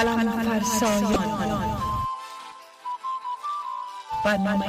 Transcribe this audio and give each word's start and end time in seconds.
قلم 0.00 0.42
فرسایان. 0.42 1.76
برنامه 4.24 4.64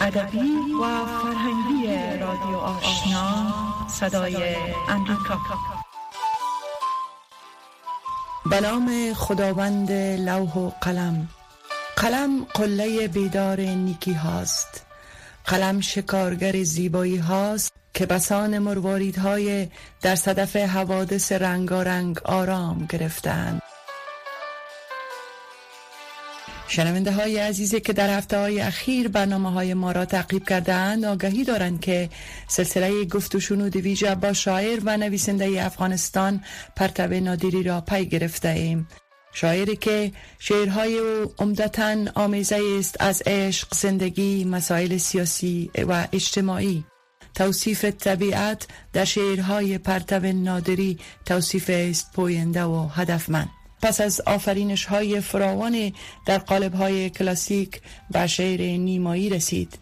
ادبی 0.00 0.52
و 0.82 1.04
فرهنگی 1.06 1.86
رادیو 2.20 2.56
آشنا 2.56 3.54
صدای 3.88 4.56
امریکا. 4.88 5.38
به 8.50 8.60
نام 8.60 9.14
خداوند 9.14 9.92
لوح 9.92 10.54
و 10.58 10.70
قلم. 10.80 11.28
قلم 11.96 12.44
قله 12.54 13.08
بیدار 13.08 13.60
نیکی 13.60 14.12
هاست. 14.12 14.86
قلم 15.44 15.80
شکارگر 15.80 16.62
زیبایی 16.62 17.18
هاست 17.18 17.72
که 17.94 18.06
بسان 18.06 18.58
مرواریدهای 18.58 19.68
در 20.02 20.14
صدف 20.14 20.56
حوادث 20.56 21.32
رنگارنگ 21.32 22.18
آرام 22.24 22.86
گرفتند 22.88 23.62
شنونده 26.68 27.12
های 27.12 27.38
عزیزی 27.38 27.80
که 27.80 27.92
در 27.92 28.18
هفته 28.18 28.38
های 28.38 28.60
اخیر 28.60 29.08
برنامه 29.08 29.52
های 29.52 29.74
ما 29.74 29.92
را 29.92 30.04
تعقیب 30.04 30.48
کردند 30.48 31.04
آگهی 31.04 31.44
دارند 31.44 31.80
که 31.80 32.10
سلسله 32.48 33.04
گفت 33.04 33.34
و 33.34 33.40
شنود 33.40 33.76
ویژه 33.76 34.14
با 34.14 34.32
شاعر 34.32 34.80
و 34.84 34.96
نویسنده 34.96 35.64
افغانستان 35.64 36.44
پرتب 36.76 37.14
نادری 37.14 37.62
را 37.62 37.80
پی 37.80 38.06
گرفته 38.06 38.48
ایم. 38.48 38.88
شاعری 39.32 39.76
که 39.76 40.12
شعرهای 40.38 40.98
او 40.98 41.32
عمدتا 41.38 41.96
آمیزه 42.14 42.60
است 42.78 42.96
از 43.00 43.22
عشق، 43.26 43.74
زندگی، 43.74 44.44
مسائل 44.44 44.96
سیاسی 44.96 45.70
و 45.88 46.08
اجتماعی. 46.12 46.84
توصیف 47.34 47.84
طبیعت 47.84 48.66
در 48.92 49.04
شعرهای 49.04 49.78
پرتب 49.78 50.26
نادری 50.26 50.98
توصیف 51.26 51.70
است 51.72 52.12
پوینده 52.12 52.64
و 52.64 52.88
هدفمند. 52.88 53.57
پس 53.82 54.00
از 54.00 54.20
آفرینش 54.20 54.84
های 54.84 55.20
فراوان 55.20 55.92
در 56.26 56.38
قالب 56.38 56.74
های 56.74 57.10
کلاسیک 57.10 57.80
و 58.14 58.26
شعر 58.26 58.60
نیمایی 58.60 59.28
رسید 59.28 59.78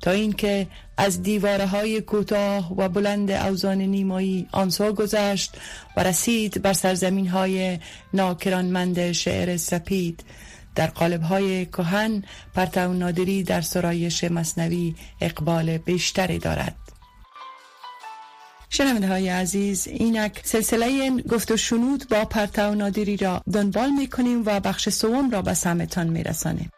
تا 0.00 0.10
اینکه 0.10 0.66
از 0.96 1.22
دیواره 1.22 1.66
های 1.66 2.00
کوتاه 2.00 2.74
و 2.76 2.88
بلند 2.88 3.30
اوزان 3.30 3.78
نیمایی 3.78 4.48
آنسا 4.52 4.92
گذشت 4.92 5.56
و 5.96 6.02
رسید 6.02 6.62
بر 6.62 6.72
سرزمین 6.72 7.26
های 7.26 7.78
ناکرانمند 8.14 9.12
شعر 9.12 9.56
سپید. 9.56 10.24
در 10.74 10.86
قالب 10.86 11.22
های 11.22 11.66
کهن 11.66 12.22
پرتو 12.54 12.92
نادری 12.92 13.42
در 13.42 13.60
سرایش 13.60 14.24
مصنوی 14.24 14.94
اقبال 15.20 15.78
بیشتری 15.78 16.38
دارد. 16.38 16.85
شنونده 18.70 19.08
های 19.08 19.28
عزیز 19.28 19.88
اینک 19.88 20.40
سلسله 20.44 21.22
گفت 21.22 21.50
و 21.50 21.56
شنود 21.56 22.08
با 22.08 22.24
پرتو 22.24 22.74
نادری 22.74 23.16
را 23.16 23.42
دنبال 23.52 23.90
می 23.90 24.06
کنیم 24.06 24.42
و 24.46 24.60
بخش 24.60 24.88
سوم 24.88 25.30
را 25.30 25.42
به 25.42 25.54
سمتان 25.54 26.06
می 26.08 26.22
رسانیم. 26.22 26.70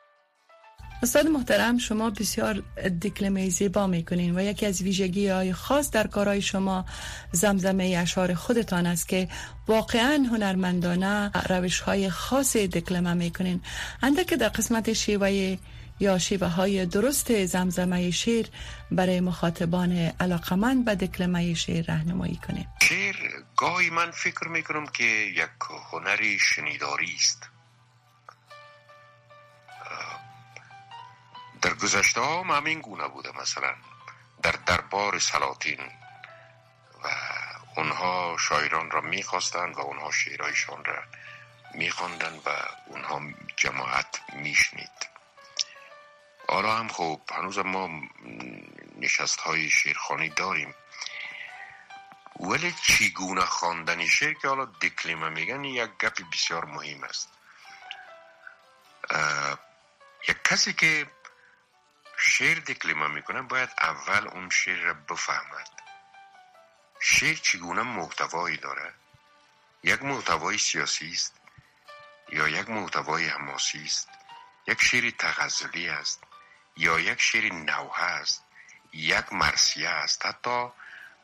استاد 1.03 1.27
محترم 1.27 1.79
شما 1.79 2.11
بسیار 2.11 2.63
دکلمه 3.03 3.49
زیبا 3.49 3.87
می‌کنین 3.87 4.39
و 4.39 4.43
یکی 4.43 4.67
از 4.67 4.83
ویژگی 4.83 5.29
های 5.29 5.53
خاص 5.53 5.91
در 5.91 6.07
کارهای 6.07 6.43
شما 6.43 6.85
زمزمه 7.33 7.97
اشعار 7.99 8.35
خودتان 8.35 8.87
است 8.87 9.09
که 9.09 9.29
واقعا 9.69 10.27
هنرمندانه 10.31 11.31
روش 11.49 11.81
های 11.81 12.11
خاص 12.11 12.57
دکلمه 12.57 13.15
می‌کنین 13.15 13.61
که 14.29 14.37
در 14.37 14.49
قسمت 14.49 14.93
شیوه 14.93 15.57
یا 16.01 16.19
شیوه 16.19 16.49
های 16.49 16.87
درست 16.87 17.45
زمزمه 17.45 18.11
شعر 18.11 18.47
برای 18.91 19.21
مخاطبان 19.21 19.93
علاقمند 20.21 20.85
به 20.85 20.95
دکلمه 20.95 21.55
شعر 21.55 21.85
رهنمایی 21.89 22.37
کنیم 22.37 22.69
شعر 22.83 23.17
گاهی 23.57 23.91
من 23.91 24.11
فکر 24.11 24.49
می‌کنم 24.49 24.87
که 24.87 25.05
یک 25.05 25.51
هنری 25.93 26.39
شنیداری 26.39 27.15
است. 27.15 27.49
در 31.63 31.75
گذشته 31.75 32.21
ها 32.21 32.43
همین 32.43 32.81
گونه 32.81 33.09
بوده 33.09 33.41
مثلا 33.43 33.75
در 34.43 34.55
دربار 34.67 35.19
سلاطین 35.19 35.81
و 37.05 37.09
اونها 37.77 38.37
شاعران 38.49 38.91
را 38.91 39.01
می‌خواستند 39.01 39.77
و 39.77 39.81
اونها 39.81 40.11
شعرهایشان 40.11 40.85
را 40.85 41.03
میخواندند 41.75 42.39
و 42.47 42.51
اونها 42.87 43.21
جماعت 43.57 44.21
میشنید. 44.37 45.18
حالا 46.49 46.77
هم 46.77 46.89
خوب 46.89 47.31
هنوز 47.33 47.59
ما 47.59 48.03
نشست 48.97 49.41
های 49.41 49.71
شیرخانی 49.71 50.29
داریم. 50.29 50.75
ولی 52.41 52.75
چیگونه 52.83 53.45
خواندن 53.45 54.07
شعر 54.07 54.33
که 54.33 54.49
حالا 54.49 54.65
دکلیمه 54.65 55.29
میگن 55.29 55.65
یک 55.65 55.91
گپ 56.01 56.31
بسیار 56.33 56.65
مهم 56.65 57.05
است. 57.05 57.29
یک 60.29 60.43
کسی 60.45 60.73
که 60.73 61.11
شعر 62.19 62.59
دکلیمه 62.59 63.07
می‌کنه 63.07 63.43
باید 63.43 63.71
اول 63.83 64.29
اون 64.29 64.51
شعر 64.51 64.79
را 64.79 64.95
بفهمد. 64.95 65.69
شعر 67.01 67.35
چگونه 67.35 67.83
محتوایی 67.83 68.57
داره؟ 68.57 68.95
یک 69.83 70.03
محتوای 70.03 70.59
سیاسی 70.59 71.11
است 71.11 71.35
یا 72.29 72.49
یک 72.49 72.71
محتوای 72.71 73.29
حماسی 73.29 73.85
است؟ 73.85 74.09
یک 74.67 74.83
شعر 74.83 75.11
تغزلی 75.11 75.89
است؟ 75.89 76.28
یا 76.79 77.01
یک 77.01 77.21
شعر 77.21 77.53
نوحه 77.53 78.03
است 78.03 78.45
یک 78.93 79.33
مرسیه 79.33 79.89
است. 79.89 80.27
حتی 80.27 80.69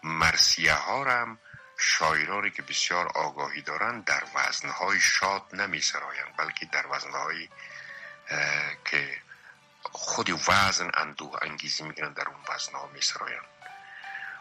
مرسیه 0.02 0.72
ها 0.72 1.04
هم 1.04 1.38
شاعرانی 1.78 2.50
که 2.50 2.62
بسیار 2.62 3.06
آگاهی 3.06 3.62
دارند 3.62 4.04
در 4.04 4.22
وزنهای 4.34 5.00
شاد 5.00 5.42
نمی 5.52 5.80
سرایند 5.80 6.36
بلکه 6.36 6.66
در 6.66 6.86
وزنهای 6.90 7.48
که 8.84 9.18
خود 9.82 10.30
وزن 10.48 10.90
اندوه 10.94 11.38
انگیزی 11.42 11.82
می‌کنن 11.82 12.12
در 12.12 12.28
اون 12.28 12.40
وزنها 12.48 12.90
می 12.94 13.00
سرایند 13.00 13.44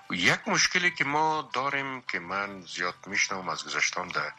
یک 0.09 0.47
مشکلی 0.47 0.91
که 0.91 1.03
ما 1.03 1.49
داریم 1.53 2.01
که 2.01 2.19
من 2.19 2.61
زیاد 2.61 2.95
میشنم 3.05 3.49
از 3.49 3.65
گذشتم 3.65 4.07
در 4.07 4.31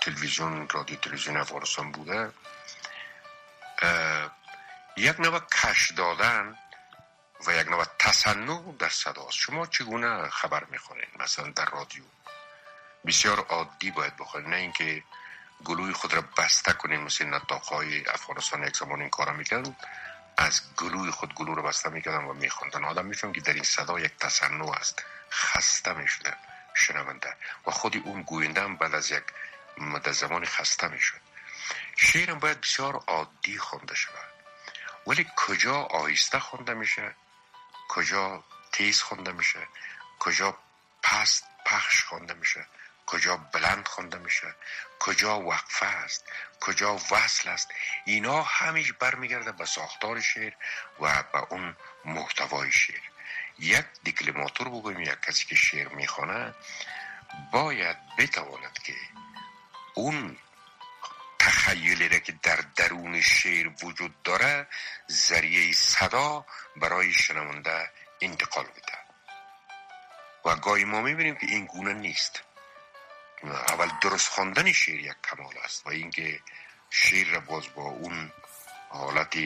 تلویزیون 0.00 0.68
رادیو 0.68 0.96
تلویزیون 0.96 1.36
افغانستان 1.36 1.92
بوده 1.92 2.32
یک 4.96 5.20
نوع 5.20 5.40
کش 5.40 5.90
دادن 5.90 6.58
و 7.46 7.52
یک 7.52 7.68
نوع 7.68 7.84
تصنع 7.98 8.72
در 8.78 8.88
صداست 8.88 9.32
شما 9.32 9.66
چگونه 9.66 10.28
خبر 10.28 10.64
می‌خورین؟ 10.64 11.08
مثلا 11.18 11.50
در 11.50 11.64
رادیو. 11.64 12.02
بسیار 13.06 13.40
عادی 13.40 13.90
باید 13.90 14.16
بخورین. 14.16 14.50
نه 14.50 14.56
اینکه 14.56 15.02
گلوی 15.64 15.92
خود 15.92 16.14
را 16.14 16.24
بسته 16.38 16.72
کنین 16.72 17.00
مثل 17.00 17.24
نطاقهای 17.24 18.08
افغانستان 18.08 18.62
یک 18.62 18.76
زمان 18.76 19.00
این 19.00 19.10
کارا 19.10 19.32
می‌کردن 19.32 19.76
از 20.36 20.74
گلوی 20.76 21.10
خود 21.10 21.34
گلو 21.34 21.54
رو 21.54 21.62
بسته 21.62 21.90
می‌کردن 21.90 22.24
و 22.24 22.32
میخوندن 22.32 22.84
آدم 22.84 23.06
میفهم 23.06 23.32
که 23.32 23.40
در 23.40 23.52
این 23.52 23.62
صدا 23.62 24.00
یک 24.00 24.16
تصنع 24.16 24.70
است. 24.70 25.04
خسته 25.30 25.92
می‌شدن. 25.92 26.36
شنونده. 26.74 27.36
و 27.66 27.70
خودی 27.70 27.98
اون 27.98 28.22
گوینده 28.22 28.62
هم 28.62 28.76
بعد 28.76 28.94
از 28.94 29.10
یک 29.10 29.24
مدت 29.78 30.12
زمان 30.12 30.44
خسته 30.44 30.88
می‌شد. 30.88 31.20
شعرم 31.96 32.38
باید 32.38 32.60
بسیار 32.60 32.96
عادی 32.96 33.58
خونده 33.58 33.94
شود. 33.94 34.30
ولی 35.06 35.26
کجا 35.36 35.74
آهسته 35.74 36.38
خونده 36.38 36.74
میشه؟ 36.74 37.14
کجا 37.88 38.44
تیز 38.72 39.02
خونده 39.02 39.32
میشه؟ 39.32 39.68
کجا 40.18 40.58
پست 41.02 41.44
پخش 41.66 42.04
خونده 42.04 42.34
میشه؟ 42.34 42.66
کجا 43.06 43.36
بلند 43.36 43.88
خونده 43.88 44.18
میشه؟ 44.18 44.54
کجا 44.98 45.40
وقفه 45.40 45.86
است؟ 45.86 46.24
کجا 46.60 46.94
وصل 47.10 47.48
است؟ 47.48 47.68
اینا 48.04 48.42
همیش 48.42 48.92
برمیگرده 48.92 49.52
به 49.52 49.64
ساختار 49.64 50.20
شعر 50.20 50.52
و 51.00 51.22
به 51.22 51.38
اون 51.38 51.76
محتوای 52.04 52.72
شعر. 52.72 53.00
یک 53.58 53.84
دیکلماتور 54.02 54.68
بگویم 54.68 55.00
یک 55.00 55.20
کسی 55.20 55.46
که 55.46 55.54
شعر 55.54 55.88
می‌خوانه 55.88 56.54
باید 57.52 57.96
بتواند 58.18 58.78
که 58.78 58.94
اون 59.94 60.38
تخیلی 61.50 62.08
را 62.08 62.18
که 62.18 62.32
در 62.42 62.64
درون 62.76 63.20
شعر 63.20 63.70
وجود 63.82 64.22
داره 64.22 64.66
ذریعه 65.10 65.72
صدا 65.72 66.46
برای 66.76 67.12
شنونده 67.12 67.90
انتقال 68.20 68.64
بده 68.64 68.98
و 70.44 70.56
گاهی 70.56 70.84
ما 70.84 71.00
می‌بینیم 71.00 71.34
که 71.34 71.46
این 71.46 71.66
گونه 71.66 71.92
نیست. 71.92 72.42
اول 73.44 73.88
درست 74.02 74.28
خواندن 74.28 74.72
شعر 74.72 75.00
یک 75.00 75.16
کمال 75.30 75.54
است 75.64 75.86
و 75.86 75.90
اینکه 75.90 76.40
شعر 76.90 77.26
را 77.26 77.40
باز 77.40 77.74
با 77.74 77.82
اون 77.82 78.32
حالت 78.88 79.36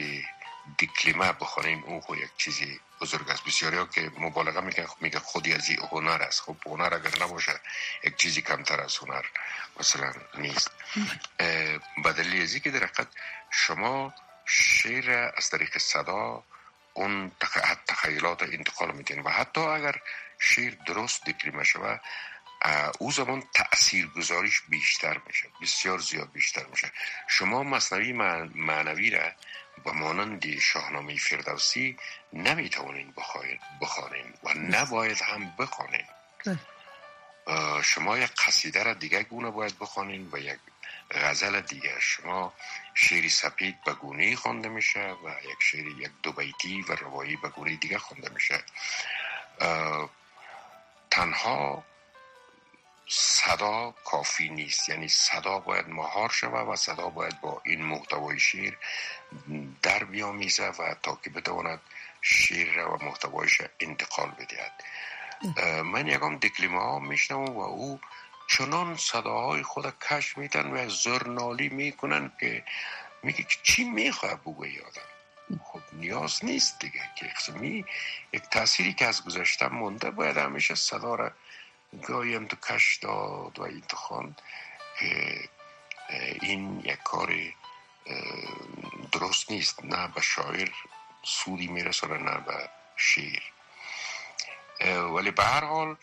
دیکلیمه 0.77 1.31
بخوانیم 1.31 1.83
او 1.83 2.01
خو 2.01 2.15
یک 2.15 2.29
چیزی 2.37 2.79
بزرگ 3.01 3.29
است. 3.29 3.43
بسیاری 3.43 3.77
ها 3.77 3.85
که 3.85 4.11
مبالغه 4.17 4.61
میگن 4.61 4.85
میگه 5.01 5.19
خودی 5.19 5.53
از 5.53 5.69
این 5.69 5.79
هنر 5.91 6.21
است. 6.21 6.41
خب 6.41 6.57
هنر 6.65 6.93
اگر 6.93 7.23
نباشه 7.23 7.59
یک 8.03 8.15
چیزی 8.15 8.41
کمتر 8.41 8.81
از 8.81 8.97
هنر 8.97 9.25
مثلا 9.79 10.13
نیست. 10.37 10.71
بدلی 12.05 12.41
ازی 12.41 12.59
که 12.59 12.71
در 12.71 12.89
شما 13.51 14.13
شعر 14.45 15.31
از 15.37 15.49
طریق 15.49 15.77
صدا 15.77 16.43
اون 16.93 17.31
تخیلات 17.87 18.43
انتقال 18.43 18.91
میدین 18.91 19.19
و 19.19 19.29
حتی 19.29 19.61
اگر 19.61 19.95
شعر 20.39 20.73
درست 20.87 21.25
دیکلیمه 21.25 21.63
شوه 21.63 21.99
او 22.99 23.11
زمان 23.11 23.43
تأثیر 23.53 24.07
گذاریش 24.07 24.61
بیشتر 24.61 25.21
میشه. 25.27 25.49
بسیار 25.61 25.99
زیاد 25.99 26.31
بیشتر 26.31 26.65
میشه. 26.65 26.91
شما 27.27 27.63
مصنوی 27.63 28.13
معنوی 28.55 29.09
را 29.09 29.31
به 29.83 29.91
مانند 29.91 30.59
شاهنامه 30.59 31.17
فردوسی 31.17 31.97
نمی‌توانین 32.33 33.13
بخوانین 33.81 34.33
و 34.43 34.53
نباید 34.53 35.21
هم 35.21 35.55
بخوانین 35.59 36.05
شما 37.83 38.17
یک 38.17 38.31
قصیده 38.47 38.83
را 38.83 38.93
دیگه 38.93 39.23
گونه 39.23 39.51
باید 39.51 39.79
بخوانین 39.79 40.29
و 40.31 40.37
یک 40.37 40.59
غزل 41.11 41.61
دیگه 41.61 41.99
شما 41.99 42.53
شعری 42.93 43.29
سپید 43.29 43.83
به 43.85 43.93
گونه 43.93 44.35
خوانده 44.35 44.69
میشه 44.69 45.15
و 45.23 45.29
یک 45.43 45.57
شعر 45.59 45.85
یک 45.85 46.11
دو 46.23 46.31
بیتی 46.31 46.81
و 46.81 46.95
روایی 46.95 47.35
به 47.35 47.49
گونه 47.49 47.75
دیگه 47.75 47.97
خوانده 47.97 48.29
میشه. 48.29 48.63
تنها 51.11 51.83
صدا 53.07 53.91
کافی 54.05 54.49
نیست. 54.49 54.89
یعنی 54.89 55.07
صدا 55.07 55.59
باید 55.59 55.89
مهار 55.89 56.29
شود 56.29 56.67
و 56.67 56.75
صدا 56.75 57.09
باید 57.09 57.41
با 57.41 57.61
این 57.65 57.81
محتوای 57.81 58.39
شیر 58.39 58.77
در 59.81 60.03
بیامیزه 60.03 60.67
و 60.67 60.95
تا 61.03 61.19
که 61.23 61.29
بتواند 61.29 61.81
شیر 62.21 62.79
و 62.79 63.05
محتوایش 63.05 63.61
انتقال 63.79 64.31
بدهد. 64.31 64.83
من 65.83 66.07
یکم 66.07 66.37
دکلیمه 66.37 66.79
ها 66.79 66.99
میشنم 66.99 67.37
و 67.37 67.59
او 67.59 67.99
چنان 68.47 68.97
صداهای 68.97 69.63
خود 69.63 69.99
کش 69.99 70.37
میدن 70.37 70.71
و 70.71 70.89
زرنالی 70.89 71.69
می‌کنن 71.69 72.31
که 72.39 72.63
میگه 73.23 73.43
که 73.43 73.57
چی 73.63 73.83
می‌خواه 73.83 74.35
بگوی 74.35 74.79
آدم. 74.79 75.59
خب 75.63 75.81
نیاز 75.93 76.45
نیست 76.45 76.79
دیگه. 76.79 77.09
که 77.15 77.31
یک 78.33 78.41
تأثیری 78.41 78.93
که 78.93 79.05
از 79.05 79.25
گذشته 79.25 79.67
مونده 79.67 80.11
باید 80.11 80.37
همیشه 80.37 80.75
صدا 80.75 81.15
را 81.15 81.31
گاهی 82.01 82.45
تو 82.45 82.55
کش 82.55 82.95
داد 82.95 83.59
و 83.59 83.67
خواند 83.93 84.41
که 84.99 85.49
این 86.41 86.79
یک 86.79 87.03
کار 87.03 87.35
درست 89.11 89.51
نیست 89.51 89.85
نه 89.85 90.07
به 90.07 90.21
شاعر 90.21 90.69
سودی 91.23 91.67
میرسونه 91.67 92.17
نه 92.17 92.37
به 92.37 92.69
شعر. 92.95 93.43
ولی 95.01 95.31
به 95.31 95.43
هر 95.43 95.63
حال 95.65 95.95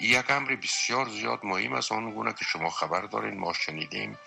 یک 0.00 0.30
امر 0.30 0.54
بسیار 0.54 1.08
زیاد 1.08 1.44
مهم 1.44 1.72
است. 1.72 1.92
آن 1.92 2.10
گونه 2.10 2.32
که 2.32 2.44
شما 2.44 2.70
خبر 2.70 3.00
دارین 3.00 3.38
ما 3.38 3.52
شنیدیم 3.52 4.18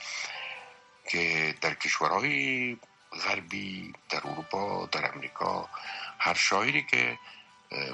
که 1.10 1.56
در 1.62 1.74
کشورهای 1.74 2.78
غربی 3.26 3.94
در 4.10 4.28
اروپا 4.28 4.86
در 4.86 5.12
امریکا 5.14 5.70
هر 6.20 6.34
شاعری 6.34 6.84
که 6.84 7.20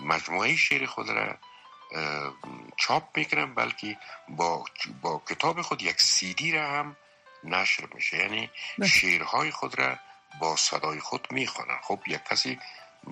مجموعه 0.02 0.56
شعر 0.56 0.86
خود 0.86 1.10
را 1.10 1.38
چاپ 2.78 3.18
می‌کنن 3.18 3.54
بلکه 3.54 3.98
با, 4.30 4.66
با 5.02 5.22
کتاب 5.30 5.62
خود 5.62 5.82
یک 5.82 6.02
سیدی 6.02 6.52
را 6.52 6.70
هم 6.70 6.96
نشر 7.44 7.88
میشه 7.94 8.18
یعنی 8.18 8.50
بله. 8.78 8.88
شعرهای 8.88 9.52
خود 9.52 9.80
را 9.80 10.00
با 10.40 10.56
صدای 10.56 11.00
خود 11.00 11.28
می‌خوانن. 11.32 11.78
خب 11.82 12.00
یک 12.08 12.24
کسی 12.24 12.60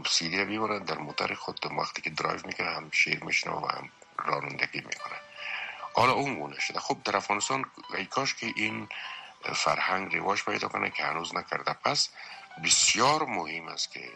سیدی 0.09 0.38
را 0.38 0.45
می‌برن 0.45 0.83
در 0.83 0.97
موتر 0.97 1.33
خود 1.33 1.59
وقتی 1.77 2.01
که 2.01 2.09
درایو 2.09 2.41
می‌کنه 2.45 2.69
هم 2.69 2.91
شعر 2.91 3.24
میشنه 3.24 3.53
و 3.53 3.68
هم 3.68 3.89
رانندگی 4.18 4.80
می‌کنه. 4.80 5.15
حالا 5.94 6.12
اون 6.12 6.39
گونه 6.39 6.59
شده. 6.59 6.80
خب 6.80 6.97
در 7.03 7.18
افغانستان 7.18 7.65
ای 7.97 8.06
کاش 8.06 8.35
که 8.35 8.53
این 8.56 8.89
فرهنگ 9.56 10.15
رواج 10.15 10.44
پیدا 10.44 10.68
کنه 10.68 10.89
که 10.89 11.03
هنوز 11.03 11.35
نکرده. 11.35 11.73
پس 11.73 12.09
بسیار 12.63 13.23
مهم 13.23 13.68
است 13.68 13.91
که 13.91 14.12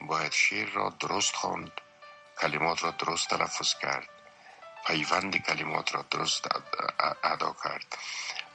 باید 0.00 0.32
شعر 0.32 0.68
را 0.68 0.94
درست 1.00 1.34
خواند. 1.34 1.72
کلمات 2.40 2.84
را 2.84 2.90
درست 2.90 3.28
تلفظ 3.28 3.74
کرد. 3.74 4.08
پیوند 4.86 5.36
کلمات 5.36 5.94
را 5.94 6.04
درست 6.10 6.44
ادا 7.24 7.56
کرد. 7.64 7.98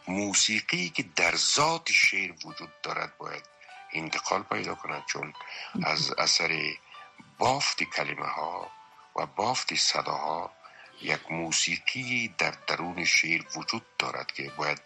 موسیقی 0.08 0.90
که 0.90 1.04
در 1.16 1.36
ذات 1.36 1.92
شعر 1.92 2.32
وجود 2.46 2.82
دارد 2.84 3.18
باید 3.18 3.46
انتقال 3.94 4.44
پیدا 4.44 4.76
کند 4.76 5.06
چون 5.06 5.34
از 5.84 6.14
اثر 6.18 6.74
بافت 7.38 7.84
کلمه 7.84 8.28
ها 8.28 8.72
و 9.16 9.26
بافت 9.26 9.76
صداها 9.76 10.52
یک 11.02 11.32
موسیقی 11.32 12.36
در 12.38 12.54
درون 12.68 13.06
شعر 13.06 13.42
وجود 13.58 13.86
دارد 14.00 14.32
که 14.32 14.52
باید 14.58 14.82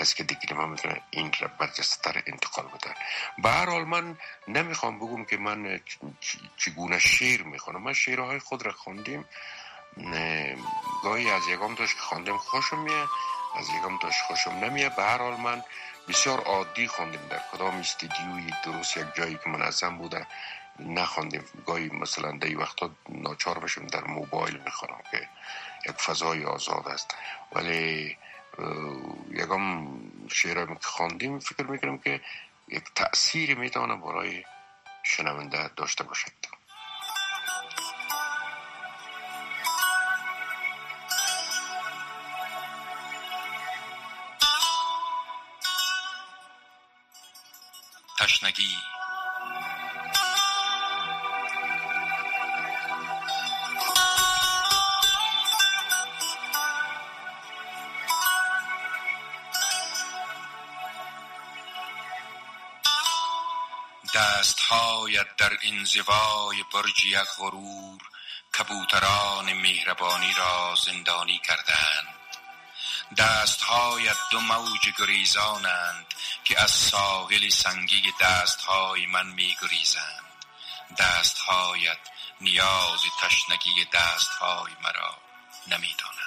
کسی 0.00 0.14
که 0.14 0.24
دیگه 0.24 0.66
می‌تونه 0.66 1.00
این 1.10 1.32
را 1.40 1.48
برجسته 1.58 2.22
انتقال 2.26 2.64
بده 2.64 2.94
به 3.38 3.50
هر 3.50 3.70
حال 3.70 3.84
من 3.84 4.18
نمی‌خوام 4.48 4.98
بگم 4.98 5.24
که 5.24 5.36
من 5.36 5.80
چگونه 6.56 6.98
شعر 6.98 7.42
می‌خوانم 7.42 7.82
من 7.82 7.92
شعرهای 7.92 8.38
خود 8.38 8.66
را 8.66 8.72
خوندیم. 8.72 9.24
گاهی 11.02 11.30
از 11.30 11.48
یکم 11.48 11.74
داشت 11.74 11.94
که 11.94 12.00
خواندم 12.00 12.36
خوشم 12.36 12.78
میه 12.78 13.08
از 13.56 13.68
یکم 13.68 13.98
داشت 14.02 14.22
خوشم 14.22 14.50
نمیه 14.50 14.88
به 14.88 15.02
هر 15.02 15.18
حال 15.18 15.36
من 15.40 15.62
بسیار 16.08 16.40
عادی 16.40 16.86
خوندیم 16.86 17.28
در 17.30 17.40
کدام 17.52 17.74
استدیوی 17.74 18.52
درست 18.64 18.96
یک 18.96 19.06
جایی 19.14 19.38
که 19.44 19.50
منظم 19.50 19.96
بوده 19.96 20.26
نخواندیم 20.78 21.44
گاهی 21.66 21.88
مثلا 21.88 22.32
در 22.32 22.58
وقتا 22.58 22.90
ناچار 23.08 23.58
بشیم 23.58 23.86
در 23.86 24.04
موبایل 24.04 24.60
می‌خوانم 24.64 25.02
که 25.10 25.28
یک 25.86 25.96
فضای 25.96 26.44
آزاد 26.44 26.88
است. 26.88 27.14
ولی 27.52 28.16
یکم 29.30 29.88
شعر 30.28 30.66
که 30.66 30.74
خواندیم 30.82 31.38
فکر 31.38 31.66
می‌کنم 31.66 31.98
که 31.98 32.20
یک 32.68 32.84
تأثیر 32.94 33.58
می‌تونه 33.58 33.96
برای 33.96 34.44
شنونده 35.02 35.68
داشته 35.68 36.04
باشد. 36.04 36.32
تشنگی 48.18 48.76
دستهایت 64.14 65.36
در 65.36 65.58
انزوای 65.62 66.64
برج 66.72 67.04
یک 67.04 67.28
غرور 67.38 68.00
کبوتران 68.58 69.52
مهربانی 69.52 70.34
را 70.34 70.74
زندانی 70.84 71.38
کردند 71.38 72.14
دستهایت 73.18 74.16
دو 74.30 74.40
موج 74.40 74.90
گریزانند 74.98 76.06
که 76.44 76.62
از 76.62 76.70
ساحل 76.70 77.48
سنگی 77.48 78.12
دستهای 78.20 79.06
من 79.06 79.26
می 79.26 79.56
گریزند 79.62 80.24
دستهایت 80.98 81.98
نیاز 82.40 83.00
تشنگی 83.20 83.84
دستهای 83.92 84.72
مرا 84.82 85.16
نمی‌دانند. 85.66 86.19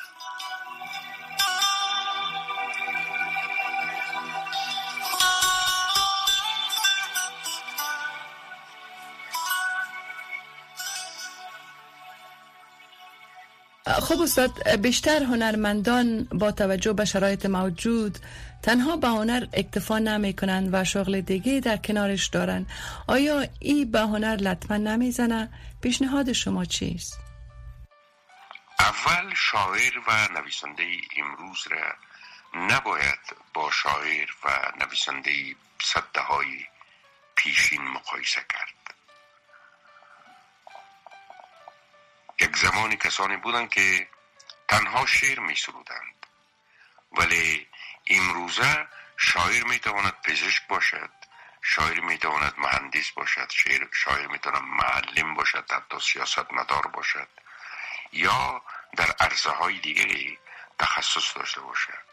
خب 14.00 14.22
استاد 14.22 14.70
بیشتر 14.70 15.24
هنرمندان 15.24 16.24
با 16.24 16.52
توجه 16.52 16.94
به 16.94 17.06
شرایط 17.06 17.46
موجود 17.46 18.18
تنها 18.64 18.98
به 18.98 19.08
هنر 19.08 19.48
اکتفا 19.54 20.00
نمی 20.00 20.34
کنند 20.34 20.70
و 20.72 20.84
شغل 20.84 21.22
دیگه 21.22 21.60
در 21.60 21.78
کنارش 21.78 22.28
دارن 22.28 22.66
آیا 23.08 23.48
ای 23.60 23.86
به 23.86 24.00
هنر 24.00 24.36
لطمه 24.36 24.78
نمی‌زنه؟ 24.78 25.50
پیشنهاد 25.82 26.34
شما 26.34 26.66
چیست؟ 26.66 27.20
اول 28.80 29.34
شاعر 29.36 30.00
و 30.08 30.28
نویسنده 30.40 30.84
امروز 31.18 31.60
را 31.72 31.94
نباید 32.68 33.20
با 33.54 33.72
شاعر 33.72 34.30
و 34.46 34.50
نویسنده 34.86 35.32
صده 35.82 36.22
های 36.22 36.66
پیشین 37.36 37.82
مقایسه 37.82 38.42
کرد 38.50 38.83
یک 42.44 42.58
زمانی 42.58 42.98
کسانی 42.98 43.38
بودند 43.38 43.70
که 43.70 44.08
تنها 44.68 45.06
شعر 45.06 45.40
می 45.40 45.56
سرودند 45.56 46.26
ولی 47.12 47.68
امروزه 48.08 48.88
شاعر 49.18 49.64
می 49.64 49.80
تواند 49.80 50.14
پزشک 50.24 50.68
باشد 50.68 51.10
شاعر 51.62 52.00
می 52.00 52.18
تواند 52.18 52.54
مهندس 52.58 53.12
باشد 53.12 53.52
شاعر, 53.52 53.88
شاعر 53.94 54.28
می 54.28 54.40
تواند 54.40 54.64
معلم 54.64 55.34
باشد 55.34 55.72
حتی 55.72 56.00
سیاست 56.00 56.54
مدار 56.54 56.88
باشد 56.88 57.28
یا 58.12 58.62
در 58.96 59.12
عرصه 59.20 59.50
های 59.52 59.80
دیگری 59.80 60.38
تخصص 60.80 61.38
داشته 61.38 61.62
باشد. 61.62 62.04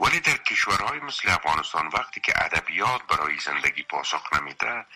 ولی 0.00 0.20
در 0.20 0.36
کشورهای 0.36 1.00
مثل 1.00 1.30
افغانستان 1.30 1.88
وقتی 1.88 2.20
که 2.20 2.32
ادبیات 2.44 3.02
برای 3.02 3.38
زندگی 3.38 3.82
پاسخ 3.82 4.32
نمیده 4.32 4.86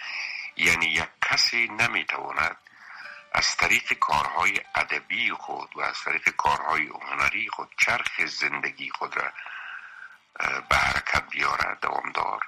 یعنی 0.56 0.86
یک 0.86 1.08
کسی 1.22 1.68
نمی‌تواند 1.68 2.56
از 3.36 3.56
طریق 3.56 3.92
کارهای 3.92 4.60
ادبی 4.74 5.30
خود 5.30 5.76
و 5.76 5.80
از 5.80 6.00
طریق 6.04 6.28
کارهای 6.28 6.86
هنری 6.86 7.48
خود 7.48 7.74
چرخ 7.78 8.26
زندگی 8.26 8.90
خود 8.90 9.16
را 9.16 9.32
به 10.68 10.76
حرکت 10.76 11.28
بیارد 11.30 11.80
دوامدار 11.80 12.40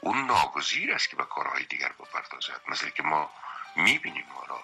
اون 0.00 0.26
ناگزیر 0.26 0.94
است 0.94 1.08
که 1.08 1.16
به 1.16 1.24
کارهای 1.24 1.64
دیگر 1.64 1.92
بپردازد. 1.92 2.60
مثل 2.68 2.90
که 2.90 3.02
ما 3.02 3.30
می‌بینیم 3.76 4.26
حالا 4.34 4.60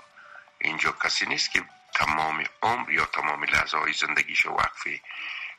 اینجا 0.58 0.92
کسی 0.92 1.26
نیست 1.26 1.50
که 1.50 1.64
تمام 1.94 2.44
عمر 2.62 2.90
یا 2.90 3.04
تمام 3.04 3.44
لحظه 3.44 3.78
های 3.78 3.92
زندگیش 3.92 4.46
وقف 4.46 4.88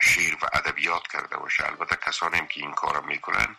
شیر 0.02 0.38
و 0.42 0.48
ادبیات 0.54 1.08
کرده 1.08 1.38
باشه. 1.38 1.66
البته 1.66 1.96
کسانی 1.96 2.48
که 2.48 2.62
این 2.62 2.74
کار 2.74 3.02
می‌کنن 3.02 3.56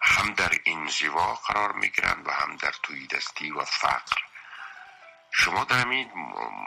هم 0.00 0.34
در 0.34 0.52
انزوا 0.66 1.34
قرار 1.34 1.72
می‌گیرند 1.72 2.28
و 2.28 2.30
هم 2.30 2.56
در 2.56 2.74
توی 2.82 3.06
دستی 3.06 3.50
و 3.50 3.64
فقر. 3.64 4.22
شما 5.30 5.64
در 5.64 5.88
این 5.88 6.10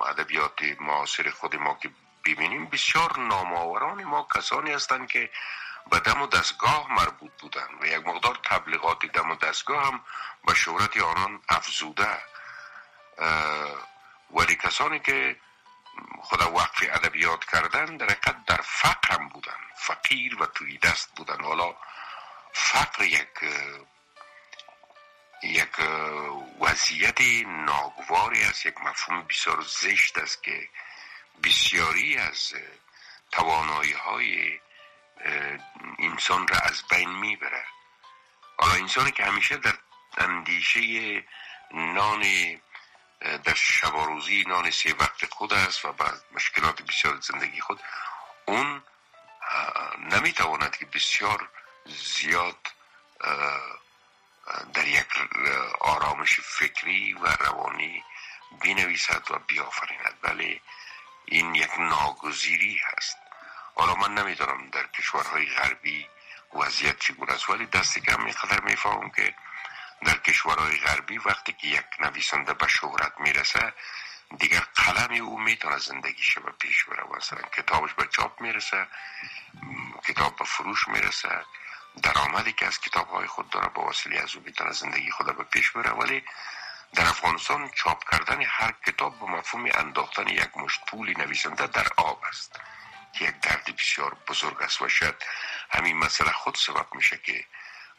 ادبیات 0.07 0.61
معاصر 0.79 1.29
خود 1.29 1.55
ما 1.55 1.73
که 1.73 1.89
ببینیم 2.25 2.65
بسیار 2.65 3.19
نامآوران 3.19 4.03
ما 4.03 4.27
کسانی 4.35 4.71
هستند 4.71 5.07
که 5.07 5.29
به 5.91 5.99
دم 5.99 6.21
و 6.21 6.27
دستگاه 6.27 6.93
مربوط 6.93 7.31
بودند 7.41 7.69
و 7.81 7.85
یک 7.85 8.07
مقدار 8.07 8.39
تبلیغات 8.43 9.05
دم 9.05 9.31
و 9.31 9.35
دستگاه 9.35 9.87
هم 9.87 10.01
به 10.47 10.53
شهرت 10.53 10.97
آنان 10.97 11.41
افزوده. 11.49 12.17
ولی 14.31 14.55
کسانی 14.55 14.99
که 14.99 15.39
خدا 16.21 16.51
وقف 16.51 16.83
ادبیات 16.91 17.45
کردن 17.45 17.97
در 17.97 18.05
حقیقت 18.05 18.45
در 18.45 18.61
فقر 18.63 19.13
هم 19.13 19.29
بودن 19.29 19.57
فقیر 19.75 20.41
و 20.41 20.45
توی 20.45 20.77
دست 20.77 21.15
بودن 21.15 21.43
حالا 21.43 21.75
فقر 22.53 23.03
یک 23.03 23.27
یک 25.43 25.79
وضعیت 26.59 27.21
ناگواری 27.47 28.43
است 28.43 28.65
یک 28.65 28.81
مفهوم 28.81 29.23
بسیار 29.23 29.61
زشت 29.61 30.17
است 30.17 30.43
که 30.43 30.69
بسیاری 31.43 32.17
از 32.17 32.53
توانایی 33.31 33.91
های 33.91 34.59
انسان 35.99 36.47
را 36.47 36.57
از 36.57 36.83
بین 36.91 37.09
می‌بره 37.09 37.65
حالا 38.57 38.73
انسانی 38.73 39.11
که 39.11 39.23
همیشه 39.25 39.57
در 39.57 39.77
اندیشه 40.17 41.23
نان 41.71 42.23
در 43.43 43.53
شب 43.53 43.95
و 43.95 44.05
روزی 44.05 44.43
نان 44.47 44.71
سه 44.71 44.93
وقت 44.93 45.25
خود 45.25 45.53
است 45.53 45.85
و 45.85 45.91
بعد 45.91 46.21
مشکلات 46.31 46.81
بسیار 46.81 47.19
زندگی 47.19 47.61
خود 47.61 47.79
اون 48.45 48.83
نمی‌تواند 49.99 50.77
که 50.77 50.85
بسیار 50.85 51.49
زیاد 51.85 52.57
در 54.73 54.87
یک 54.87 55.07
آرامش 55.81 56.39
فکری 56.39 57.13
و 57.13 57.27
روانی 57.27 58.03
بینویسد 58.61 59.31
و 59.31 59.39
بیافریند. 59.39 60.17
ولی 60.23 60.61
این 61.25 61.55
یک 61.55 61.79
ناگزیری 61.79 62.79
هست. 62.83 63.17
حالا 63.75 63.95
من 63.95 64.13
نمی‌دانم 64.13 64.69
در 64.69 64.87
کشورهای 64.87 65.45
غربی 65.45 66.07
وضعیت 66.53 66.99
چگونه 66.99 67.33
است 67.33 67.49
ولی 67.49 67.65
دستی 67.65 68.01
کم 68.01 68.23
میقدر 68.23 68.61
می‌فهمم 68.61 69.09
که 69.09 69.35
در 70.05 70.17
کشورهای 70.17 70.77
غربی 70.77 71.17
وقتی 71.17 71.53
که 71.53 71.67
یک 71.67 71.85
نویسنده 71.99 72.53
به 72.53 72.67
شهرت 72.67 73.13
می‌رسه 73.19 73.73
دیگر 74.37 74.63
قلم 74.75 75.25
او 75.25 75.39
می‌تونه 75.39 75.77
زندگیش 75.77 76.37
به 76.37 76.51
پیش 76.51 76.83
بره 76.85 77.03
مثلا 77.17 77.41
کتابش 77.41 77.93
به 77.93 78.07
چاپ 78.07 78.41
می‌رسه 78.41 78.87
کتاب 80.07 80.35
به 80.35 80.45
فروش 80.45 80.87
می‌رسه 80.87 81.45
درآمدی 82.03 82.53
که 82.53 82.65
از 82.65 82.79
کتاب 82.79 83.07
های 83.07 83.27
خود 83.27 83.49
داره 83.49 83.67
با 83.67 83.85
وسیله 83.85 84.21
از 84.21 84.35
او 84.35 84.41
می‌تونه 84.45 84.71
زندگی 84.71 85.11
خود 85.11 85.37
به 85.37 85.43
پیش 85.43 85.71
بره 85.71 85.91
ولی 85.91 86.23
در 86.93 87.07
افغانستان 87.07 87.69
چاپ 87.69 88.09
کردن 88.11 88.41
هر 88.41 88.73
کتاب 88.87 89.19
به 89.19 89.25
مفهوم 89.25 89.69
انداختن 89.73 90.27
یک 90.27 90.57
مشت 90.57 90.85
پولی 90.85 91.13
نویسنده 91.13 91.67
در 91.67 91.87
آب 91.97 92.23
است 92.23 92.59
که 93.13 93.25
یک 93.25 93.39
درد 93.39 93.75
بسیار 93.75 94.17
بزرگ 94.27 94.61
است 94.61 94.81
و 94.81 94.89
شاید 94.89 95.15
همین 95.69 95.97
مسئله 95.97 96.31
خود 96.31 96.55
سبب 96.55 96.87
میشه 96.93 97.17
که 97.17 97.45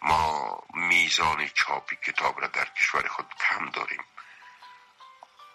ما 0.03 0.63
میزان 0.75 1.49
چاپی 1.49 1.97
کتاب 1.97 2.41
را 2.41 2.47
در 2.47 2.65
کشور 2.65 3.09
خود 3.09 3.27
کم 3.41 3.71
داریم. 3.71 4.05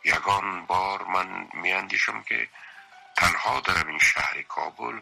یگان 0.03 0.65
بار 0.65 1.03
من 1.03 1.47
میاندیشم 1.53 2.23
که 2.23 2.49
تنها 3.17 3.59
در 3.59 3.87
این 3.87 3.99
شهر 3.99 4.41
کابل 4.41 4.99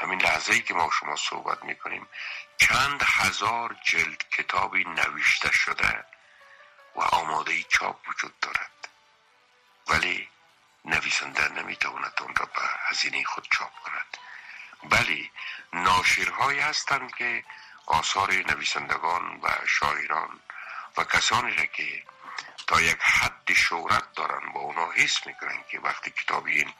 همین 0.00 0.22
لحظه 0.22 0.52
ای 0.52 0.62
که 0.62 0.74
ما 0.74 0.90
شما 1.00 1.16
صحبت 1.16 1.64
می‌کنیم 1.64 2.08
چند 2.56 3.02
هزار 3.02 3.76
جلد 3.84 4.28
کتابی 4.28 4.84
نوشته 4.84 5.52
شده 5.52 6.04
و 6.96 7.00
آماده 7.00 7.62
چاپ 7.62 8.08
وجود 8.08 8.40
دارد. 8.40 8.88
ولی 9.88 10.28
نویسنده 10.84 11.48
نمی‌تواند 11.48 12.12
آن 12.20 12.34
را 12.34 12.46
به 12.46 12.60
هزینه 12.88 13.24
خود 13.24 13.48
چاپ 13.52 13.72
کند. 13.84 14.16
بلی 14.90 15.30
ناشرهایی 15.72 16.60
هستند 16.60 17.14
که 17.14 17.44
آثار 17.86 18.32
نویسندگان 18.32 19.40
و 19.42 19.48
شاعران 19.66 20.40
و 20.96 21.04
کسانی 21.04 21.54
را 21.54 21.64
که 21.64 22.02
تا 22.66 22.80
یک 22.80 22.98
حد 23.02 23.52
شهرت 23.52 24.12
دارن 24.14 24.52
با 24.52 24.60
اونا 24.60 24.90
حس 24.90 25.26
می‌کنن 25.26 25.64
که 25.70 25.80
وقتی 25.80 26.10
کتاب 26.10 26.46
این 26.46 26.72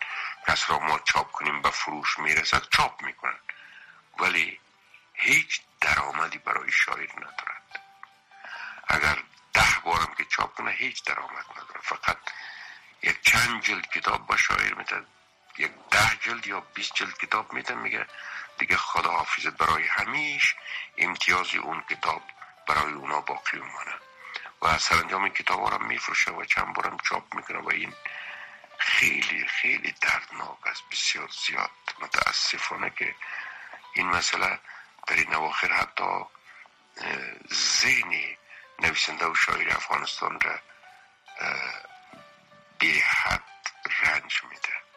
کس 0.47 0.71
را 0.71 0.79
ما 0.79 0.99
چاپ 0.99 1.33
کنیم 1.33 1.63
به 1.63 1.71
فروش 1.71 2.19
می‌رسد 2.19 2.63
چاپ 2.71 3.03
می‌کنن. 3.03 3.39
ولی 4.19 4.61
هیچ 5.15 5.61
درآمدی 5.81 6.39
برای 6.39 6.73
شاعر 6.73 7.11
ندارد. 7.17 7.81
اگر 8.89 9.23
ده 9.53 9.79
بارم 9.85 10.15
که 10.19 10.25
چاپ 10.25 10.55
کنه 10.55 10.71
هیچ 10.71 11.05
درآمد 11.05 11.45
نداره 11.51 11.81
فقط 11.83 12.19
یک 13.03 13.23
چند 13.23 13.63
جلد 13.63 13.87
کتاب 13.87 14.27
با 14.27 14.37
شاعر 14.37 14.75
میده 14.75 15.05
یک 15.59 15.71
ده 15.91 16.17
جلد 16.21 16.47
یا 16.47 16.61
بیست 16.61 16.95
جلد 16.95 17.19
کتاب 17.19 17.53
میده 17.53 17.75
میگه 17.75 18.07
دیگه 18.59 18.77
خدا 18.77 19.11
حافظت 19.11 19.57
برای 19.57 19.87
همیش 19.87 20.55
امتیاز 20.99 21.55
اون 21.55 21.83
کتاب 21.91 22.23
برای 22.67 22.93
اونا 22.93 23.21
باقی 23.21 23.59
میمانه 23.59 23.95
و 24.63 24.79
سرانجام 24.79 25.29
کتاب 25.29 25.71
را 25.71 25.79
میفروشه 25.79 26.31
و 26.31 26.45
چند 26.45 26.75
بارم 26.75 26.97
چاپ 27.05 27.35
می‌کنه 27.35 27.59
و 27.59 27.69
این 27.69 27.93
خیلی 28.79 29.47
خیلی 29.47 29.95
دردناک 30.01 30.67
است 30.67 30.83
بسیار 30.93 31.29
زیاد. 31.47 31.71
متاسفانه 32.01 32.91
که 32.91 33.15
این 33.95 34.07
مسئله 34.07 34.59
در 35.07 35.17
این 35.17 35.35
اواخر 35.35 35.73
حتی 35.73 36.25
ذهن 37.53 38.37
نویسنده 38.79 39.27
و 39.27 39.35
شاعر 39.35 39.77
افغانستان 39.77 40.41
را 40.41 40.61
به 42.79 43.03
حد 43.05 43.43
رنج 44.03 44.43
میده. 44.51 44.88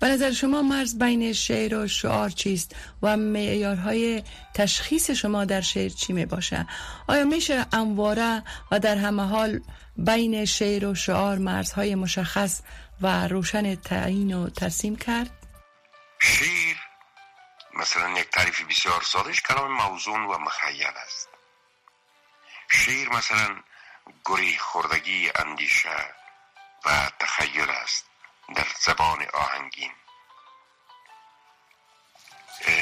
به 0.00 0.08
نظر 0.08 0.32
شما 0.32 0.62
مرز 0.62 0.98
بین 0.98 1.32
شعر 1.32 1.74
و 1.74 1.88
شعار 1.88 2.30
چیست 2.30 2.76
و 3.02 3.16
معیارهای 3.16 4.22
تشخیص 4.54 5.10
شما 5.10 5.44
در 5.44 5.60
شعر 5.60 5.88
چی 5.88 6.12
می 6.12 6.26
باشه؟ 6.26 6.66
آیا 7.08 7.24
میشه 7.24 7.66
انواره 7.72 8.42
و 8.70 8.78
در 8.78 8.96
همه 8.96 9.22
حال 9.22 9.60
بین 9.96 10.44
شعر 10.44 10.86
و 10.86 10.94
شعار 10.94 11.38
مرزهای 11.38 11.94
مشخص 11.94 12.60
و 13.00 13.28
روشن 13.28 13.74
تعیین 13.74 14.34
و 14.34 14.50
ترسیم 14.50 14.96
کرد؟ 14.96 15.30
شعر 16.18 16.76
مثلا 17.74 18.08
یک 18.18 18.30
تعریف 18.30 18.62
بسیار 18.62 19.02
سادش 19.02 19.40
کلام 19.40 19.72
موزون 19.72 20.20
و 20.20 20.38
مخیل 20.38 20.86
است. 21.06 21.28
شعر 22.68 23.08
مثلا 23.08 23.56
گری 24.24 24.56
خوردگی 24.58 25.30
اندیشه 25.36 26.14
و 26.84 27.10
تخیل 27.20 27.70
است. 27.70 28.04
در 28.54 28.66
زبان 28.80 29.26
آهنگین. 29.34 29.92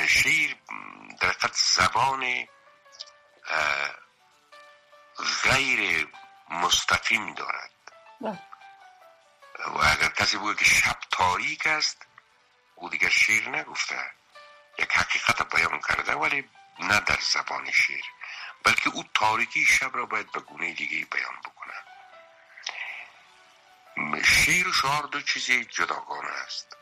شعر 0.09 0.55
در 1.21 1.29
حقیقت 1.29 1.55
زبان 1.55 2.49
غیر 5.43 6.09
مستقیم 6.51 7.35
دارد. 7.35 7.71
بله. 8.21 8.39
و 9.59 9.79
اگر 9.79 10.09
کسی 10.09 10.39
بگه 10.39 10.55
که 10.55 10.65
شب 10.65 10.97
تاریک 11.11 11.67
است 11.67 12.07
او 12.75 12.89
دیگر 12.89 13.09
شعر 13.09 13.49
نگفته. 13.49 14.11
یک 14.79 14.93
حقیقت 14.93 15.55
بیان 15.55 15.81
کرده 15.81 16.15
ولی 16.15 16.51
نه 16.79 17.01
در 17.01 17.19
زبان 17.21 17.71
شعر 17.71 18.05
بلکه 18.65 18.91
او 18.91 19.05
تاریکی 19.15 19.65
شب 19.67 19.97
را 19.97 20.07
باید 20.07 20.33
به 20.33 20.41
گونه 20.41 20.73
دیگه 20.73 21.07
بیان 21.07 21.37
بکنه 21.45 21.75
شعر 24.25 24.69
و 24.69 24.73
شعار 24.73 25.03
دو 25.03 25.21
چیزی 25.21 25.65
جداگانه 25.65 26.31
است. 26.31 26.77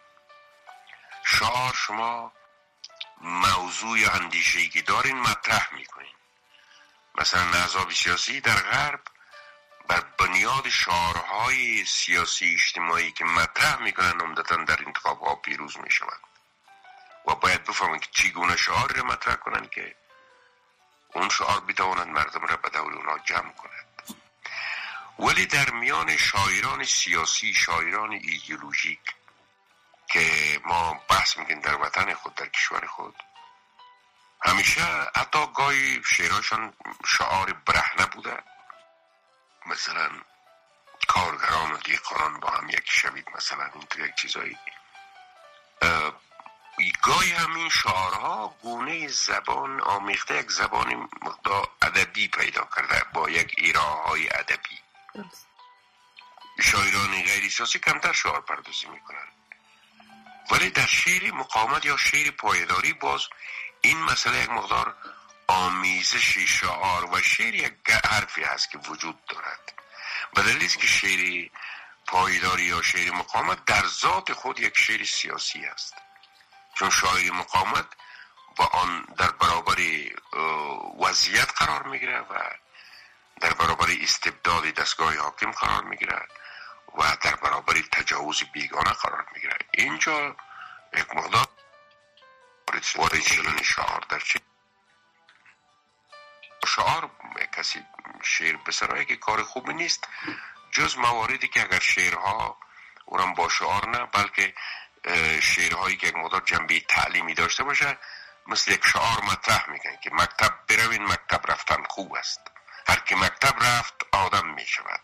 شعار 1.25 1.75
شما 1.75 2.33
موضوع 3.21 3.99
اندیشهی 4.14 4.69
که 4.69 4.83
دارین 4.83 5.21
مطرح 5.21 5.75
می‌کنین. 5.75 6.14
مثلا 7.14 7.45
نظام 7.45 7.90
سیاسی 7.90 8.40
در 8.40 8.57
غرب 8.57 9.00
بر 9.88 10.00
بنیاد 10.00 10.69
شعارهای 10.69 11.85
سیاسی 11.85 12.54
اجتماعی 12.54 13.12
که 13.12 13.25
مطرح 13.25 13.83
می‌کنن 13.83 14.21
عمدتا 14.21 14.57
در 14.57 14.78
انتخاب 14.87 15.21
ها 15.21 15.35
پیروز 15.35 15.78
می‌شوند. 15.78 16.21
و 17.26 17.35
باید 17.35 17.64
بفهمن 17.64 17.99
که 17.99 18.09
چگونه 18.12 18.57
شعار 18.57 18.92
را 18.92 19.02
مطرح 19.02 19.35
کنند 19.35 19.71
که 19.71 19.97
اون 21.14 21.28
شعار 21.28 21.61
بتواند 21.61 22.09
مردم 22.09 22.47
را 22.47 22.57
به 22.57 22.69
دور 22.69 22.95
اونا 22.95 23.19
جمع 23.19 23.52
کند. 23.52 23.91
ولی 25.22 25.46
در 25.46 25.70
میان 25.70 26.16
شاعران 26.16 26.84
سیاسی 26.84 27.54
شاعران 27.54 28.12
ایدئولوژیک 28.12 29.00
که 30.08 30.60
ما 30.64 31.00
بحث 31.08 31.36
می‌کنیم 31.36 31.60
در 31.60 31.76
وطن 31.76 32.14
خود 32.14 32.34
در 32.34 32.46
کشور 32.46 32.86
خود 32.86 33.14
همیشه 34.44 34.82
حتی 35.16 35.46
گاهی 35.54 36.02
شعرهاشان 36.04 36.72
شعار 37.06 37.52
برهنه 37.52 38.06
بوده. 38.06 38.42
مثلا 39.66 40.10
کارگران 41.08 41.72
و 41.72 41.76
دیقان 41.76 42.40
با 42.40 42.50
هم 42.50 42.68
یک 42.68 42.84
شوید 42.84 43.28
مثلا 43.34 43.70
اینطور 43.74 44.06
یک 44.06 44.14
چیزایی. 44.14 44.58
گاهی 47.02 47.32
همین 47.32 47.68
شعارها 47.68 48.56
گونه 48.62 49.08
زبان 49.08 49.80
آمیخته 49.80 50.34
یک 50.34 50.50
زبان 50.50 51.08
مقدار 51.22 51.68
ادبی 51.82 52.28
پیدا 52.28 52.68
کرده 52.76 53.04
با 53.12 53.30
یک 53.30 53.54
ایراه 53.58 54.08
های 54.08 54.28
ادبی. 54.28 54.81
شاعران 56.62 57.23
غیر 57.23 57.50
سیاسی 57.50 57.78
کمتر 57.78 58.12
شعار 58.12 58.40
پردازی 58.40 58.87
می‌کنن. 58.87 59.28
ولی 60.50 60.71
در 60.71 60.87
شعر 60.87 61.33
مقاومت 61.33 61.85
یا 61.85 61.97
شعر 61.97 62.31
پایداری 62.31 62.92
باز 62.92 63.28
این 63.81 63.99
مسئله 63.99 64.42
یک 64.42 64.50
مقدار 64.50 64.97
آمیزش 65.47 66.38
شعار 66.38 67.11
و 67.11 67.21
شعر 67.21 67.54
یک 67.54 67.75
حرفی 68.04 68.42
هست 68.42 68.71
که 68.71 68.78
وجود 68.78 69.25
دارد. 69.26 69.73
به 70.35 70.42
دلیل 70.42 70.69
که 70.69 70.87
شعر 70.87 71.49
پایداری 72.07 72.62
یا 72.62 72.83
شعر 72.83 73.11
مقاومت 73.11 73.64
در 73.64 73.87
ذات 73.87 74.33
خود 74.33 74.61
یک 74.61 74.78
شعر 74.78 75.04
سیاسی 75.04 75.64
است. 75.64 75.95
چون 76.75 76.90
شاعر 76.90 77.31
مقاومت 77.31 77.87
با 78.57 78.64
آن 78.64 79.02
در 79.19 79.31
برابر 79.31 79.76
وضعیت 81.00 81.52
قرار 81.57 81.83
می‌گیره 81.83 82.21
و 82.21 82.50
در 83.42 83.52
برابر 83.52 83.87
استبداد 84.00 84.64
دستگاه 84.64 85.16
حاکم 85.16 85.50
قرار 85.50 85.84
می‌گیره 85.84 86.26
و 86.99 87.16
در 87.22 87.34
برابر 87.37 87.75
تجاوز 87.92 88.42
بیگانه 88.52 88.90
قرار 88.90 89.26
می‌گیره 89.34 89.56
اینجا 89.70 90.37
یک 90.92 91.16
مقدار 91.16 91.46
وارد 92.96 93.22
شدن 93.22 93.62
شعار 93.62 94.04
در 94.08 94.18
چه 94.18 94.40
شعار 96.66 97.11
کسی 97.52 97.84
شعر 98.22 98.56
بسرایی 98.56 99.04
که 99.04 99.16
کار 99.16 99.42
خوبی 99.42 99.75
نیست 99.75 100.08
جز 100.70 100.99
مواردی 100.99 101.49
که 101.49 101.62
اگر 101.62 101.78
شعرها 101.78 102.58
اونم 103.04 103.34
با 103.34 103.49
شعار 103.49 103.88
نه 103.88 104.06
بلکه 104.06 104.54
شعرهایی 105.40 105.96
که 105.96 106.06
یک 106.06 106.16
مقدار 106.16 106.42
جنبه 106.46 106.80
تعلیمی 106.80 107.34
داشته 107.34 107.64
باشه 107.64 107.99
مثل 108.46 108.72
یک 108.72 108.87
شعار 108.87 109.22
مطرح 109.22 109.70
میگن 109.70 109.96
که 110.02 110.11
مکتب 110.12 110.54
بروین 110.68 111.02
مکتب 111.02 111.50
رفتن 111.50 111.84
خوب 111.84 112.14
است. 112.14 112.51
هر 112.88 113.00
که 113.06 113.16
مکتب 113.16 113.54
رفت 113.62 113.94
آدم 114.12 114.48
می 114.54 114.66
شود 114.66 115.00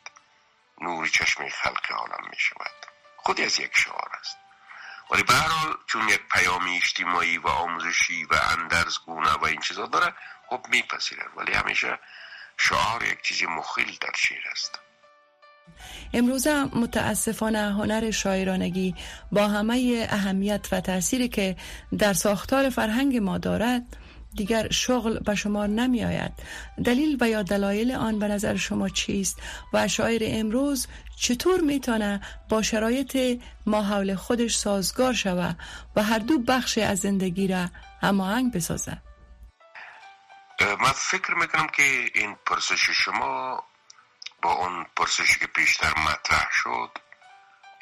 نور 0.80 1.08
چشم 1.08 1.48
خلق 1.48 1.92
عالم 1.92 2.28
می 2.30 2.38
شود 2.38 2.86
خودی 3.16 3.44
از 3.44 3.60
یک 3.60 3.70
شعار 3.74 4.10
است. 4.20 4.36
ولی 5.10 5.22
به 5.22 5.34
هر 5.34 5.48
حال 5.48 5.74
چون 5.86 6.08
یک 6.08 6.20
پیام 6.32 6.76
اجتماعی 6.76 7.38
و 7.38 7.48
آموزشی 7.48 8.24
و 8.24 8.34
اندرزگونه 8.58 9.32
و 9.32 9.44
این 9.44 9.60
چیزا 9.60 9.86
داره 9.86 10.14
خب 10.48 10.66
میپذیره. 10.70 11.24
ولی 11.36 11.52
همیشه 11.52 11.98
شعار 12.56 13.04
یک 13.04 13.22
چیزی 13.22 13.46
مخیل 13.46 13.96
در 14.00 14.12
شعر 14.16 14.48
است. 14.50 14.78
امروز 16.14 16.46
متاسفانه 16.48 17.58
هنر 17.58 18.10
شاعرانگی 18.10 18.94
با 19.32 19.48
همه 19.48 20.06
اهمیت 20.10 20.68
و 20.72 20.80
تأثیری 20.80 21.28
که 21.28 21.56
در 21.98 22.12
ساختار 22.12 22.70
فرهنگ 22.70 23.16
ما 23.16 23.38
دارد 23.38 23.96
دیگر 24.34 24.70
شغل 24.70 25.18
به 25.18 25.34
شمار 25.34 25.68
نمی 25.68 26.04
آید 26.04 26.32
دلیل 26.84 27.16
و 27.20 27.28
یا 27.28 27.42
دلایل 27.42 27.92
آن 27.92 28.18
به 28.18 28.28
نظر 28.28 28.56
شما 28.56 28.88
چیست؟ 28.88 29.42
و 29.72 29.88
شاعر 29.88 30.22
امروز 30.24 30.86
چطور 31.16 31.60
می‌تونه 31.60 32.20
با 32.48 32.62
شرایط 32.62 33.40
ما 33.66 33.82
حول 33.82 34.14
خودش 34.14 34.56
سازگار 34.56 35.12
شود 35.12 35.58
و 35.96 36.02
هر 36.02 36.18
دو 36.18 36.38
بخش 36.38 36.78
از 36.78 36.98
زندگی 36.98 37.48
را 37.48 37.68
هماهنگ 38.02 38.52
بسازه 38.52 39.02
من 40.60 40.92
فکر 40.94 41.34
می‌کنم 41.34 41.66
که 41.66 41.82
این 42.14 42.36
پرسش 42.46 42.90
شما 42.90 43.64
با 44.42 44.52
اون 44.52 44.86
پرسشی 44.96 45.38
که 45.40 45.46
پیشتر 45.46 45.92
مطرح 45.98 46.48
شد 46.52 46.90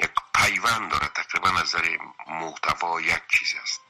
یک 0.01 0.11
پیوند 0.35 0.91
داره. 0.91 1.09
تقریبا 1.17 1.61
نظر 1.61 1.97
محتوا 2.29 3.01
یک 3.01 3.23
چیز 3.29 3.49
است. 3.63 3.81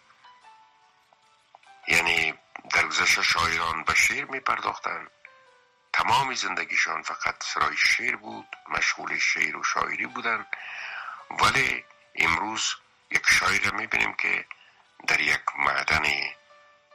یعنی 1.88 2.34
در 2.70 2.86
گذشته 2.86 3.22
شاعران 3.22 3.84
به 3.84 3.94
شعر 3.94 4.24
می 4.24 4.40
پرداختن 4.40 5.06
تمام 5.92 6.34
زندگیشان 6.34 7.02
فقط 7.02 7.44
سرای 7.44 7.76
شعر 7.76 8.16
بود 8.16 8.56
مشغول 8.68 9.18
شعر 9.18 9.56
و 9.56 9.64
شاعری 9.64 10.06
بودن 10.06 10.46
ولی 11.30 11.84
امروز 12.14 12.74
یک 13.10 13.26
شاعر 13.26 13.70
می 13.70 13.86
بینیم 13.86 14.14
که 14.14 14.46
در 15.06 15.20
یک 15.20 15.42
معدن 15.58 16.02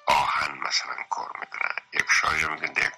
آهن 0.05 0.57
مثلا 0.57 0.95
کار 1.10 1.31
می‌کنه. 1.39 1.69
یک 1.93 2.05
شاعر 2.12 2.49
میگن 2.49 2.71
یک 2.71 2.93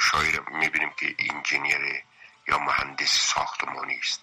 شاعر 0.00 0.40
می‌بینیم 0.40 0.90
که 0.90 1.14
انجینیر 1.18 2.02
یا 2.48 2.58
مهندس 2.58 3.12
ساختمانی 3.34 3.98
است. 3.98 4.20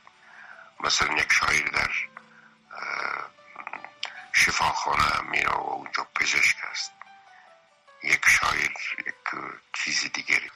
مثلا 0.79 1.13
یک 1.17 1.33
شاعر 1.33 1.67
در 1.67 1.91
شفاخانه 4.33 5.21
میره 5.21 5.51
و 5.51 5.69
اونجا 5.69 6.07
پزشک 6.15 6.57
است. 6.71 6.91
یک 8.03 8.29
شاعر 8.29 8.71
یک 9.07 9.41
چیز 9.73 10.11
دیگری. 10.13 10.51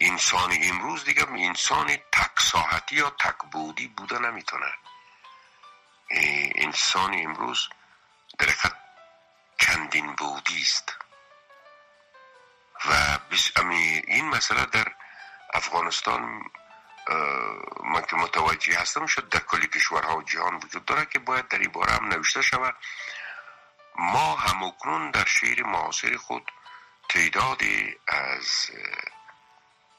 انسان 0.00 0.58
امروز 0.62 1.04
دیگه 1.04 1.30
انسان 1.30 1.96
تک 1.96 2.40
ساحتی 2.40 2.96
یا 2.96 3.10
تک 3.10 3.36
بودی 3.52 3.88
بوده 3.88 4.18
نمی‌تونه. 4.18 4.72
انسان 6.54 7.14
امروز 7.14 7.68
در 8.38 8.48
چندین 9.58 10.12
بودی 10.12 10.62
است. 10.62 10.94
و 12.86 13.18
این 14.06 14.28
مسئله 14.28 14.66
در 14.66 14.92
افغانستان 15.54 16.42
من 17.84 18.02
که 18.10 18.16
متوجه 18.16 18.78
هستم 18.78 19.06
شد 19.06 19.28
در 19.28 19.40
کلی 19.40 19.66
کشورها 19.66 20.16
و 20.16 20.22
جهان 20.22 20.54
وجود 20.54 20.84
داره 20.84 21.06
که 21.06 21.18
باید 21.18 21.48
در 21.48 21.58
این 21.58 21.72
باره 21.72 21.92
هم 21.92 22.08
نوشته 22.08 22.42
شود. 22.42 22.76
ما 23.96 24.36
همکنون 24.36 25.10
در 25.10 25.24
شعر 25.24 25.62
معاصر 25.62 26.16
خود 26.16 26.52
تعدادی 27.08 27.96
از 28.08 28.70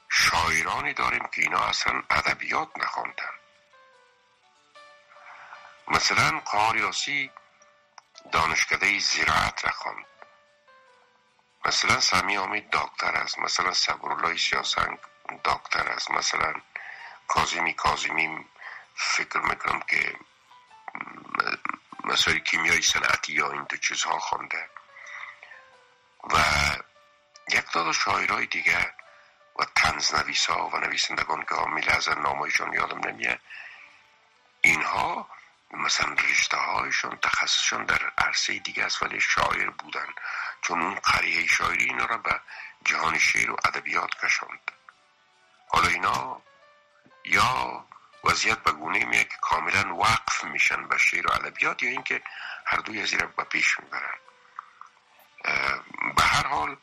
شاعرانی 0.09 0.93
داریم 0.93 1.27
که 1.27 1.41
اینا 1.41 1.59
اصلا 1.59 2.03
ادبیات 2.09 2.69
نخواندن. 2.77 3.33
مثلا 5.87 6.39
قاریاسی 6.39 7.31
دانشکده 8.31 8.99
زراعت 8.99 9.65
رخواند 9.65 10.05
مثلا 11.65 11.99
سمی 11.99 12.37
امید 12.37 12.69
دکتر 12.69 13.15
است. 13.15 13.39
مثلا 13.39 13.73
صبرالله 13.73 14.37
سیاسنگ 14.37 14.97
دکتر 15.45 15.89
است. 15.89 16.11
مثلا 16.11 16.53
کازمی 17.27 17.73
کازمی 17.73 18.45
فکر 18.95 19.39
می‌کنم 19.39 19.79
که 19.79 20.15
مسائل 22.03 22.39
کیمیایی 22.39 22.81
صنعتی 22.81 23.33
یا 23.33 23.51
این 23.51 23.63
دو 23.63 23.77
چیزها 23.77 24.19
خونده. 24.19 24.69
و 26.23 26.37
یک 27.49 27.71
داد 27.71 27.91
شاعرهای 27.91 28.45
دیگه 28.45 28.93
و 29.59 29.65
تنز 29.75 30.13
نویسا 30.13 30.67
و 30.67 30.77
نویسندگان 30.77 31.45
که 31.45 31.55
حامیل 31.55 31.89
از 31.89 32.09
نامایشان 32.09 32.73
یادم 32.73 33.09
نمیه 33.09 33.39
اینها 34.61 35.29
مثلا 35.71 36.13
رشته 36.13 36.57
هایشون 36.57 37.17
تخصصشون 37.21 37.85
در 37.85 38.11
عرصه 38.17 38.59
دیگه 38.59 38.83
است 38.83 39.03
ولی 39.03 39.21
شاعر 39.21 39.69
بودن. 39.69 40.07
چون 40.61 40.81
اون 40.81 40.95
قریه 40.95 41.47
شاعری 41.47 41.83
اینا 41.83 42.05
را 42.05 42.17
به 42.17 42.39
جهان 42.85 43.19
شعر 43.19 43.51
و 43.51 43.57
ادبیات 43.65 44.09
کشاند 44.23 44.71
حالا 45.67 45.87
اینا 45.87 46.41
یا 47.25 47.85
وضعیت 48.23 48.59
به 48.59 48.71
گونه 48.71 49.05
میه 49.05 49.23
که 49.23 49.35
کاملا 49.41 49.95
وقف 49.95 50.43
میشن 50.43 50.87
به 50.87 50.97
شعر 50.97 51.27
و 51.27 51.31
ادبیات 51.33 51.83
یا 51.83 51.89
اینکه 51.89 52.21
هر 52.65 52.77
دوی 52.77 53.01
از 53.01 53.13
را 53.13 53.27
به 53.27 53.43
پیش 53.43 53.79
می‌برن. 53.79 54.17
به 56.15 56.23
هر 56.23 56.47
حال 56.47 56.77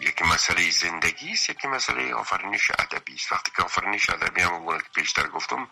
یکی 0.00 0.24
مسئله 0.24 0.70
زندگی 0.70 1.32
است 1.32 1.50
یکی 1.50 1.68
مسئله 1.68 2.14
آفرینش 2.14 2.70
ادبی 2.70 3.14
است. 3.14 3.32
وقتی 3.32 3.52
که 3.56 3.62
آفرینش 3.62 4.10
ادبی 4.10 4.42
هم 4.42 4.78
که 4.78 4.88
پیشتر 4.94 5.28
گفتم 5.28 5.68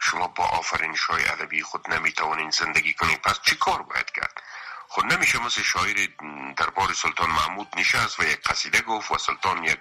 شما 0.00 0.28
با 0.28 0.44
آفرینش 0.44 1.04
های 1.04 1.28
ادبی 1.28 1.62
خود 1.62 1.90
نمی‌توانین 1.90 2.50
زندگی 2.50 2.94
کنید. 2.94 3.22
پس 3.22 3.40
چی 3.40 3.56
کار 3.56 3.82
باید 3.82 4.10
کرد؟ 4.10 4.42
خود 4.88 5.12
نمیشه 5.12 5.38
مثل 5.38 5.62
شاعر 5.62 6.08
دربار 6.56 6.92
سلطان 6.92 7.30
محمود 7.30 7.68
نشست 7.76 8.20
و 8.20 8.24
یک 8.24 8.40
قصیده 8.42 8.80
گفت 8.80 9.10
و 9.10 9.18
سلطان 9.18 9.64
یک 9.64 9.80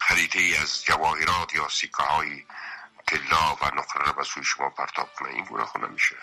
خریطه 0.00 0.58
از 0.62 0.84
جواهرات 0.84 1.54
یا 1.54 1.68
سیکه 1.68 2.02
های 2.02 2.46
طلا 3.10 3.54
و 3.54 3.64
نقره 3.64 4.12
به 4.12 4.24
سوی 4.24 4.44
شما 4.44 4.70
پرتاب 4.70 5.14
کنه. 5.14 5.28
این 5.28 5.44
گونه 5.44 5.64
خود 5.64 5.84
نمیشه. 5.84 6.16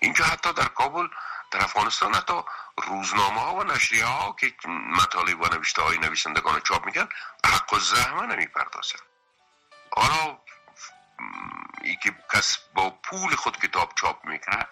اینجا 0.00 0.24
حتی 0.24 0.52
در 0.52 0.68
کابل 0.68 1.08
در 1.50 1.64
افغانستان 1.64 2.14
حتی 2.14 2.42
روزنامه 2.76 3.40
ها 3.40 3.54
و 3.54 3.64
نشریه 3.64 4.04
ها 4.04 4.36
که 4.40 4.54
مطالب 4.68 5.40
و 5.40 5.46
نوشته 5.46 5.82
های 5.82 5.98
نویسندگان 5.98 6.60
چاپ 6.60 6.86
میگن 6.86 7.08
حق 7.46 7.72
و 7.72 7.78
زحمه 7.78 8.26
نمی‌پردازن. 8.26 8.98
حالا 9.96 10.38
ای 11.82 11.96
که 11.96 12.14
کس 12.32 12.58
با 12.74 12.90
پول 12.90 13.34
خود 13.34 13.58
کتاب 13.58 13.92
چاپ 13.94 14.24
می‌کنه 14.24 14.66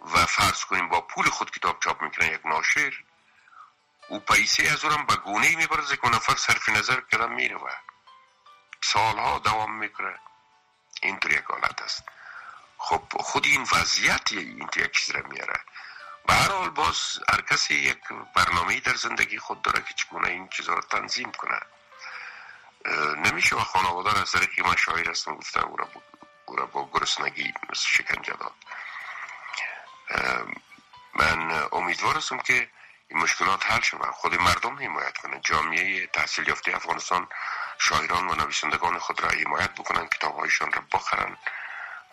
و 0.00 0.26
فرض 0.26 0.64
کنیم 0.64 0.88
با 0.88 1.00
پول 1.00 1.30
خود 1.30 1.50
کتاب 1.50 1.80
چاپ 1.80 2.02
می‌کنه 2.02 2.26
یک 2.26 2.46
ناشر 2.46 2.92
او 4.08 4.18
پیسه 4.18 4.70
از 4.72 4.84
اونم 4.84 5.06
به 5.06 5.16
گونه 5.16 5.56
میبرزه 5.56 5.96
که 5.96 6.08
نفر 6.08 6.36
صرف 6.36 6.68
نظر 6.68 7.00
کردن 7.12 7.32
میره 7.32 7.56
و 7.56 7.68
سالها 8.80 9.38
دوام 9.38 9.78
می‌کنه 9.78 10.18
اینطور 11.02 11.32
یک 11.32 11.44
حالت 11.44 11.82
است. 11.82 12.04
خب 12.78 13.02
خود 13.20 13.46
این 13.46 13.66
وضعیت 13.72 14.32
این 14.32 14.68
یک 14.76 14.92
چیز 14.92 15.10
را 15.10 15.22
میاره. 15.28 15.60
به 16.26 16.34
هر 16.34 16.48
حال 16.50 16.70
باز 16.70 16.96
هر 17.28 17.40
کسی 17.40 17.74
یک 17.74 17.98
برنامه 18.34 18.80
در 18.80 18.94
زندگی 18.94 19.38
خود 19.38 19.62
داره 19.62 19.80
که 19.82 19.94
چگونه 19.94 20.28
این 20.28 20.48
چیزا 20.48 20.74
رو 20.74 20.80
تنظیم 20.80 21.32
کنه. 21.32 21.60
نمیشه 23.16 23.56
و 23.56 23.60
خانواده 23.60 24.20
از 24.20 24.32
طریق 24.32 24.66
من 24.66 24.76
شاعر 24.76 25.10
هستم 25.10 25.34
گفته 25.34 25.64
او 25.64 25.76
را, 25.76 25.88
را 26.58 26.66
با 26.66 26.90
گرسنگی 26.92 27.54
شکنجه 27.74 28.32
داد. 28.32 28.54
من 31.14 31.68
امیدوار 31.72 32.16
هستم 32.16 32.38
که 32.38 32.70
این 33.08 33.20
مشکلات 33.22 33.66
حل 33.66 33.80
شود. 33.80 34.10
خود 34.10 34.34
مردم 34.34 34.78
حمایت 34.78 35.18
کنند 35.18 35.42
جامعه 35.42 36.06
تحصیل 36.06 36.48
یافته 36.48 36.76
افغانستان 36.76 37.28
شاعران 37.84 38.28
و 38.28 38.34
نویسندگان 38.34 38.98
خود 38.98 39.20
را 39.20 39.28
حمایت 39.28 39.74
بکنن 39.74 40.06
کتاب 40.06 40.38
هایشان 40.38 40.72
را 40.72 40.82
بخرن 40.92 41.36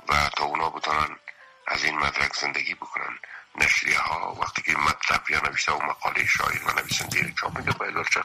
و 0.08 0.29
تا 0.29 0.43
اونا 0.43 0.69
بتانن 0.69 1.15
از 1.67 1.84
این 1.84 1.97
مدرک 1.97 2.34
زندگی 2.36 2.73
بکنن 2.73 3.19
نشریه 3.55 3.99
ها 3.99 4.34
وقتی 4.34 4.62
که 4.62 4.77
مطلب 4.77 5.29
یا 5.29 5.39
نوشته 5.39 5.71
و 5.71 5.84
مقاله 5.84 6.25
شاعر 6.25 6.63
و 6.63 6.79
نویسنده 6.79 7.34
چاپ 7.39 7.58
میده 7.58 7.71
باید 7.71 8.10
چه 8.10 8.19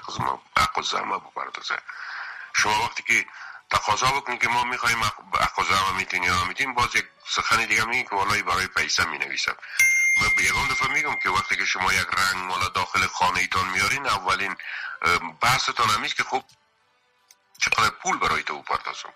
حق 0.56 0.78
و 0.78 0.82
زحمه 0.82 1.18
بپردازه 1.18 1.78
شما 2.56 2.84
وقتی 2.84 3.02
که 3.02 3.26
تقاضا 3.70 4.06
بکنید 4.06 4.40
که 4.40 4.48
ما 4.48 4.64
می‌خوایم 4.64 5.04
حق 5.40 5.58
و 5.58 5.64
زحمه 5.64 5.96
میتین 5.96 6.22
یا 6.22 6.44
نمیتین 6.44 6.74
باز 6.74 6.96
یک 6.96 7.04
سخن 7.26 7.64
دیگه 7.64 7.84
میگه 7.84 8.02
که 8.02 8.16
والای 8.16 8.42
برای 8.42 8.66
پیسه 8.66 9.04
می 9.04 9.18
نویسم 9.18 9.56
من 10.20 10.28
به 10.36 10.42
یکم 10.42 10.68
دفعه 10.70 10.88
میگم 10.88 11.14
که 11.14 11.30
وقتی 11.30 11.56
که 11.56 11.64
شما 11.64 11.92
یک 11.92 12.06
رنگ 12.18 12.44
مالا 12.44 12.68
داخل 12.68 13.06
خانه 13.06 13.38
ایتان 13.38 13.68
میارین 13.68 14.06
اولین 14.06 14.56
بحثتان 15.40 15.88
همیست 15.88 16.16
که 16.16 16.22
خب 16.22 16.44
چقدر 17.58 17.90
پول 17.90 18.18
برای 18.18 18.42
تو 18.42 18.62
پردازم 18.62 19.12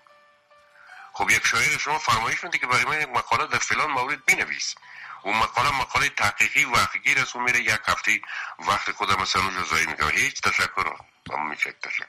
خب 1.13 1.29
یک 1.29 1.47
شاعر 1.47 1.77
شما 1.77 1.99
فرمایش 1.99 2.43
میده 2.43 2.57
که 2.57 2.67
برای 2.67 2.85
من 2.85 3.01
یک 3.01 3.09
مقاله 3.09 3.47
در 3.47 3.57
فلان 3.57 3.91
مورد 3.91 4.25
بنویس. 4.25 4.75
اون 5.23 5.37
مقاله 5.37 5.71
مقاله 5.71 6.09
تحقیقی 6.09 6.65
و 6.65 6.75
حقیقی 6.75 7.21
است 7.21 7.35
میره 7.35 7.59
یک 7.59 7.79
هفته 7.87 8.21
وقت 8.59 8.91
خودم 8.91 9.21
مثلا 9.21 9.41
اونجا 9.41 9.63
زایی 9.63 9.85
می‌کنه 9.85 10.11
هیچ 10.11 10.41
تشکر 10.41 10.95
هم 11.31 11.49
میشه. 11.49 11.71
تشکر. 11.71 12.05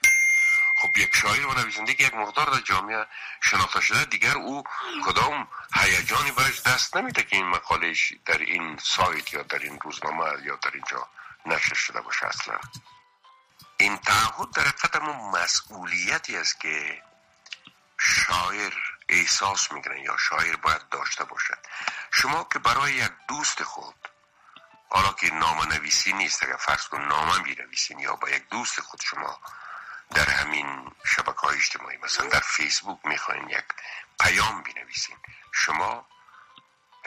خب 0.80 0.98
یک 0.98 1.16
شاعر 1.16 1.46
و 1.46 1.54
نویسنده 1.54 1.94
که 1.94 2.04
یک 2.04 2.14
مقدار 2.14 2.46
در 2.46 2.60
جامعه 2.60 3.06
شناخته 3.40 3.80
شده 3.80 4.04
دیگر 4.04 4.34
او 4.34 4.64
کدام 5.04 5.48
هیجانی 5.74 6.30
برش 6.30 6.62
دست 6.62 6.96
نمیده 6.96 7.22
که 7.22 7.36
این 7.36 7.46
مقالش 7.46 8.12
در 8.26 8.38
این 8.38 8.78
سایت 8.82 9.32
یا 9.32 9.42
در 9.42 9.58
این 9.58 9.78
روزنامه 9.80 10.44
یا 10.44 10.56
در 10.56 10.70
اینجا 10.74 11.08
نشر 11.46 11.74
شده 11.74 12.00
باشه 12.00 12.26
اصلا. 12.26 12.58
این 13.80 13.96
تعهد 13.96 14.50
در 14.50 14.62
حقیقت 14.62 14.96
مسئولیتی 15.34 16.36
است 16.36 16.60
که 16.60 17.02
شاعر 17.98 18.72
احساس 19.08 19.72
می‌کنه 19.72 20.00
یا 20.00 20.16
شاعر 20.16 20.56
باید 20.56 20.88
داشته 20.88 21.24
باشد. 21.24 21.58
شما 22.12 22.44
که 22.52 22.58
برای 22.58 22.92
یک 22.92 23.12
دوست 23.28 23.62
خود 23.62 24.08
حالا 24.88 25.12
که 25.12 25.34
نام 25.34 25.72
نویسی 25.72 26.12
نیست 26.12 26.42
اگر 26.42 26.56
فرض 26.56 26.88
کن 26.88 27.00
نامه 27.00 27.38
می 27.42 27.54
نویسین 27.54 27.98
یا 27.98 28.16
با 28.16 28.30
یک 28.30 28.48
دوست 28.48 28.80
خود 28.80 29.00
شما 29.00 29.40
در 30.10 30.30
همین 30.30 30.92
شبکه 31.04 31.40
های 31.40 31.56
اجتماعی 31.56 31.96
مثلا 31.96 32.26
در 32.26 32.40
فیسبوک 32.40 32.98
می‌خواین 33.04 33.48
یک 33.48 33.64
پیام 34.20 34.62
بنویسین 34.62 35.16
شما 35.52 36.06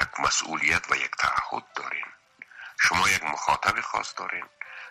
یک 0.02 0.20
مسئولیت 0.20 0.92
و 0.92 0.96
یک 0.96 1.12
تعهد 1.20 1.74
دارین. 1.76 2.06
شما 2.80 3.10
یک 3.10 3.24
مخاطب 3.24 3.82
خاص 3.82 4.14
دارین. 4.18 4.46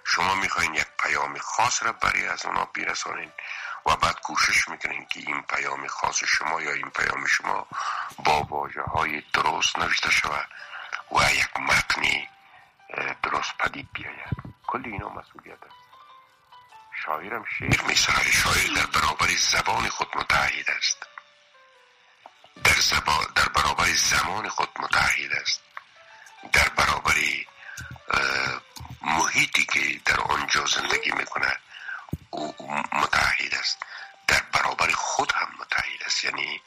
شما 0.04 0.34
می‌خواین 0.34 0.74
یک 0.74 0.86
پیام 0.98 1.38
خاص 1.38 1.82
را 1.82 1.92
برای 1.92 2.26
از 2.26 2.46
اونا 2.46 2.64
برسانین 2.64 3.32
و 3.86 3.96
بعد 3.96 4.20
کوشش 4.20 4.68
می‌کنین 4.68 5.06
که 5.06 5.20
این 5.20 5.42
پیام 5.42 5.86
خاص 5.86 6.24
شما 6.24 6.62
یا 6.62 6.72
این 6.72 6.90
پیام 6.90 7.26
شما 7.26 7.66
با 8.24 8.42
واجه 8.42 8.82
های 8.82 9.22
درست 9.32 9.78
نوشته 9.78 10.10
شود 10.10 10.48
و 11.12 11.32
یک 11.32 11.60
متنی 11.60 12.28
درست 13.22 13.58
پدید 13.58 13.88
بیاید. 13.92 14.54
کل 14.66 14.82
اینا 14.84 15.08
مسئولیت 15.08 15.62
است. 15.62 15.76
شاعرم 17.04 17.44
شعر 17.58 17.82
می 17.82 17.96
شاعر 17.96 18.74
در 18.76 18.86
برابر 18.86 19.26
زبان 19.38 19.88
خود 19.88 20.08
متحد 20.16 20.70
است. 20.70 21.06
در, 22.64 22.80
زبا 22.80 23.24
در 23.34 23.48
برابر 23.48 23.84
زمان 23.84 24.48
خود 24.48 24.68
متحد 24.78 25.32
است. 25.32 25.60
در 26.52 26.68
برابر 26.68 27.14
محیطی 29.02 29.64
که 29.64 30.00
در 30.04 30.20
آنجا 30.20 30.66
زندگی 30.66 31.10
می‌کنه 31.10 31.56
او 32.30 32.54
متحد 32.92 33.54
است. 33.54 33.78
در 34.26 34.42
برابر 34.52 34.90
خود 34.90 35.32
هم 35.32 35.48
متحد 35.60 36.02
است. 36.06 36.24
یعنی 36.24 36.62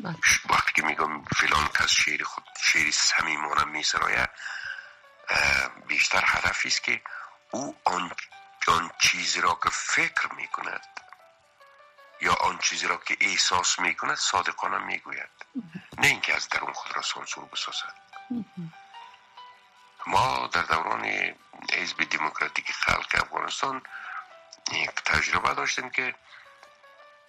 بله. 0.00 0.16
وقتی 0.50 0.72
که 0.74 0.82
میگم 0.82 1.24
فلان 1.24 1.68
کس 1.68 1.90
شعر 1.90 2.24
خود 2.24 2.44
شعر 2.60 2.90
صمیمانه 2.90 3.64
میسراید 3.64 4.30
بیشتر 5.86 6.22
هدفی 6.26 6.68
است 6.68 6.82
که 6.82 7.02
او 7.50 7.76
آن 7.84 8.12
آن 8.68 8.90
چیزی 9.00 9.40
را 9.40 9.58
که 9.62 9.70
فکر 9.70 10.32
می 10.36 10.48
کند 10.48 10.86
یا 12.20 12.34
آن 12.34 12.58
چیزی 12.58 12.86
را 12.86 12.96
که 12.96 13.16
احساس 13.20 13.78
می 13.78 13.94
کند 13.94 14.16
صادقانه 14.16 14.78
می 14.78 14.98
گوید 14.98 15.30
نه 15.98 16.06
اینکه 16.06 16.36
از 16.36 16.48
درون 16.48 16.72
خود 16.72 16.96
را 16.96 17.02
سانسور 17.02 17.44
بسازد. 17.44 17.94
ما 20.06 20.46
در 20.52 20.62
دوران 20.62 21.04
حزب 21.72 22.04
دموکراتیک 22.04 22.72
خلق 22.72 23.14
افغانستان 23.14 23.82
یک 24.72 24.90
تجربه 24.90 25.54
داشتیم 25.54 25.90
که 25.90 26.14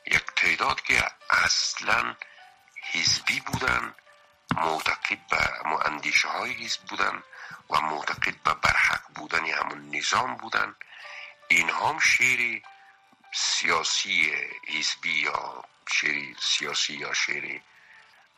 یک 0.08 0.26
تعداد 0.36 0.82
که 0.82 1.04
اصلا 1.30 2.16
حزبی 2.92 3.40
بودن 3.40 3.96
معتقد 4.56 5.18
به 5.30 5.86
اندیشه 5.86 6.28
های 6.28 6.52
حزب 6.52 6.82
بودن 6.82 7.24
و 7.70 7.82
معتقد 7.82 8.36
به 8.44 8.54
برحق 8.54 9.02
بودن 9.16 9.46
همون 9.46 9.96
نظام 9.96 10.36
بودن. 10.36 10.76
این 11.48 11.70
هم 11.70 12.00
شعر 12.00 12.62
سیاسی 13.34 14.34
حزبی 14.68 15.14
یا 15.14 15.64
شعر 15.90 16.36
سیاسی 16.40 16.94
یا 16.94 17.14
شعر 17.14 17.62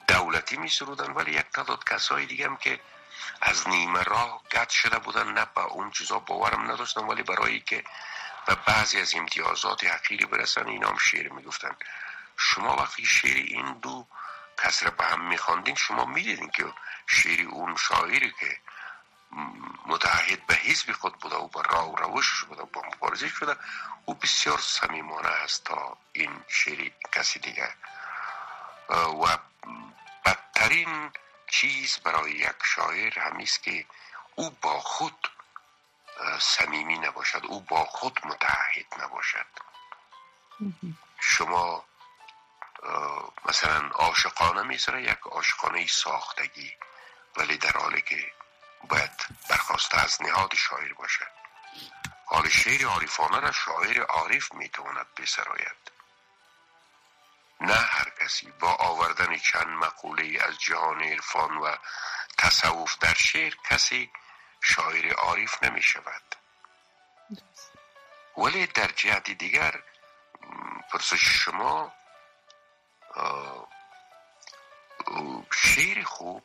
دولتی 0.08 0.58
می 0.58 0.70
سرودن 0.70 1.12
ولی 1.12 1.32
یک 1.32 1.46
تعداد 1.54 1.84
کسای 1.84 2.26
دیگه 2.26 2.46
هم 2.46 2.58
که 2.58 2.80
از 3.42 3.68
نیمه 3.68 4.04
راه 4.04 4.42
گد 4.52 4.70
شده 4.70 5.00
بودن. 5.00 5.32
نه 5.32 5.46
به 5.56 5.62
اون 5.62 5.92
چیزا 5.92 6.20
باورم 6.20 6.72
نداشتن 6.72 7.02
ولی 7.02 7.24
برای 7.24 7.60
که 7.60 7.84
به 8.46 8.56
بعضی 8.56 9.02
از 9.02 9.16
امتیازات 9.16 9.84
حقیری 9.84 10.26
برسن 10.26 10.68
اینا 10.68 10.90
هم 10.90 10.98
شعر 10.98 11.30
می‌گفتن. 11.30 11.76
شما 12.38 12.76
وقتی 12.76 13.06
شعر 13.06 13.36
این 13.36 13.74
دو 13.74 14.08
کس 14.58 14.84
را 14.84 14.92
به 14.92 15.06
هم 15.06 15.28
میخواندین 15.28 15.76
شما 15.76 16.06
می‌دیدین 16.06 16.50
که 16.50 16.74
شعر 17.08 17.48
اون 17.50 17.76
شاعری 17.76 18.34
که 18.40 18.58
متحد 19.86 20.46
به 20.46 20.56
حزب 20.56 20.92
خود 20.92 21.20
بوده 21.20 21.36
و 21.36 21.48
به 21.48 21.62
راه 21.62 21.92
و 21.92 21.96
روش 21.96 22.44
بوده 22.44 22.62
و 22.62 22.66
با 22.66 22.82
مبارزه 22.96 23.28
شده 23.28 23.56
او 24.06 24.14
بسیار 24.14 24.60
صمیمانه 24.60 25.28
است 25.28 25.64
تا 25.64 25.98
این 26.14 26.44
شعر 26.48 26.92
کسی 27.12 27.40
دیگه 27.40 27.74
و 28.90 29.38
بدترین 30.26 31.12
چیز 31.52 31.98
برای 31.98 32.32
یک 32.32 32.56
شاعر 32.64 33.20
همیست 33.20 33.64
که 33.64 33.86
او 34.36 34.50
با 34.50 34.80
خود 34.80 35.32
صمیمی 36.40 37.00
نباشد 37.00 37.46
او 37.46 37.62
با 37.62 37.86
خود 37.86 38.20
متحد 38.24 39.04
نباشد. 39.04 39.46
شما 41.20 41.86
مثلا 43.46 43.88
عاشقانه 43.90 44.62
می‌ذاره 44.62 45.04
یک 45.04 45.20
عاشقانه 45.20 45.88
ساختگی 45.88 46.74
ولی 47.36 47.58
در 47.58 47.78
حالی 47.78 48.02
که 48.02 48.32
باید 48.84 49.26
برخواسته 49.50 50.02
از 50.02 50.22
نهاد 50.22 50.56
شاعر 50.56 50.94
باشد. 50.94 51.32
حال 52.26 52.50
شعر 52.50 52.86
عارفانه 52.86 53.40
را 53.40 53.52
شاعر 53.52 54.02
عارف 54.02 54.54
می‌تواند 54.54 55.08
بسراید. 55.18 55.92
نه 57.62 57.90
کسی 58.32 58.52
با 58.60 58.74
آوردن 58.74 59.38
چند 59.38 59.68
مقوله 59.68 60.44
از 60.44 60.58
جهان 60.58 61.04
عرفان 61.04 61.58
و 61.58 61.76
تصوف 62.38 62.98
در 62.98 63.14
شعر 63.14 63.56
کسی 63.70 64.12
شاعر 64.62 65.14
عارف 65.14 65.64
نمی 65.64 65.82
شود. 65.82 66.36
ولی 68.38 68.68
در 68.68 68.88
جهت 68.88 69.32
دیگر 69.32 69.84
پرسش 70.92 71.22
شما 71.22 71.94
شعر 75.54 76.04
خوب 76.04 76.44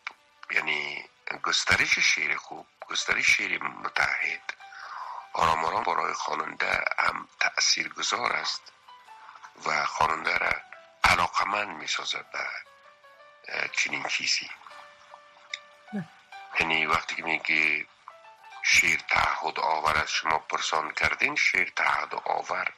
یعنی 0.51 1.09
گسترش 1.43 1.99
شعر 1.99 2.37
خوب 2.37 2.67
گسترش 2.89 3.37
شعر 3.37 3.63
متحد 3.63 4.55
آرام 5.33 5.65
آرام 5.65 5.83
برای 5.83 6.15
خواننده 6.15 6.85
هم 6.99 7.29
تأثیر 7.41 7.89
گذار 7.89 8.33
است 8.33 8.73
و 9.67 9.85
خواننده 9.85 10.39
را 10.39 10.66
علاقمند 11.11 11.77
می‌سازد 11.77 12.25
به 12.33 13.71
چنین 13.73 14.05
چیزی 14.05 14.51
یعنی 16.61 16.87
وقتی 16.87 17.15
که 17.15 17.23
میگه 17.23 17.87
شیر 18.63 19.01
تعهد 19.09 19.61
آور 19.61 19.97
از 19.97 20.11
شما 20.11 20.39
پرسان 20.39 20.91
کردین 20.91 21.37
شیر 21.37 21.73
تعهد 21.77 22.15
آور 22.15 22.73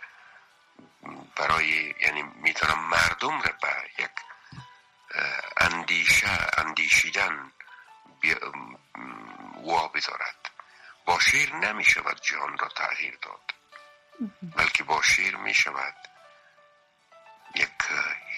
برای 1.37 1.95
یعنی 2.01 2.23
می‌تونم 2.23 2.79
مردم 2.79 3.41
را 3.41 3.53
به 3.63 4.03
یک 4.03 4.11
اندیشه 5.57 6.29
اندیشیدن 6.59 7.53
وا 9.57 9.89
بدارد 9.89 10.51
با 11.05 11.21
شیر 11.21 11.55
نمی 11.55 11.85
شود 11.85 12.21
جهان 12.21 12.59
را 12.59 12.69
تغییر 12.69 13.19
داد 13.23 13.55
بلکه 14.57 14.85
با 14.85 15.03
شیر 15.03 15.37
می 15.37 15.55
شود 15.55 15.95
یک 17.59 17.69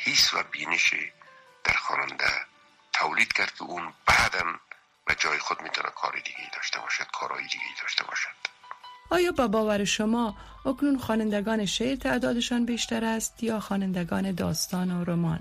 حیث 0.04 0.34
و 0.34 0.42
بینش 0.42 0.94
در 1.64 1.72
خواننده 1.72 2.30
تولید 2.92 3.32
کرد 3.32 3.54
که 3.54 3.62
اون 3.62 3.92
بعدا 4.06 4.44
به 5.06 5.14
جای 5.14 5.38
خود 5.38 5.62
می‌تونه 5.62 5.90
کار 5.90 6.12
دیگه 6.12 6.50
داشته 6.56 6.80
باشد 6.80 7.06
کارهای 7.12 7.42
دیگه 7.42 7.64
داشته 7.82 8.04
باشد. 8.04 8.40
آیا 9.10 9.32
با 9.32 9.48
باور 9.48 9.84
شما 9.84 10.36
اکنون 10.66 10.98
خوانندگان 10.98 11.66
شعر 11.66 11.96
تعدادشان 11.96 12.66
بیشتر 12.66 13.04
است 13.04 13.42
یا 13.42 13.60
خوانندگان 13.60 14.34
داستان 14.34 14.90
و 14.90 15.04
رمان؟ 15.04 15.40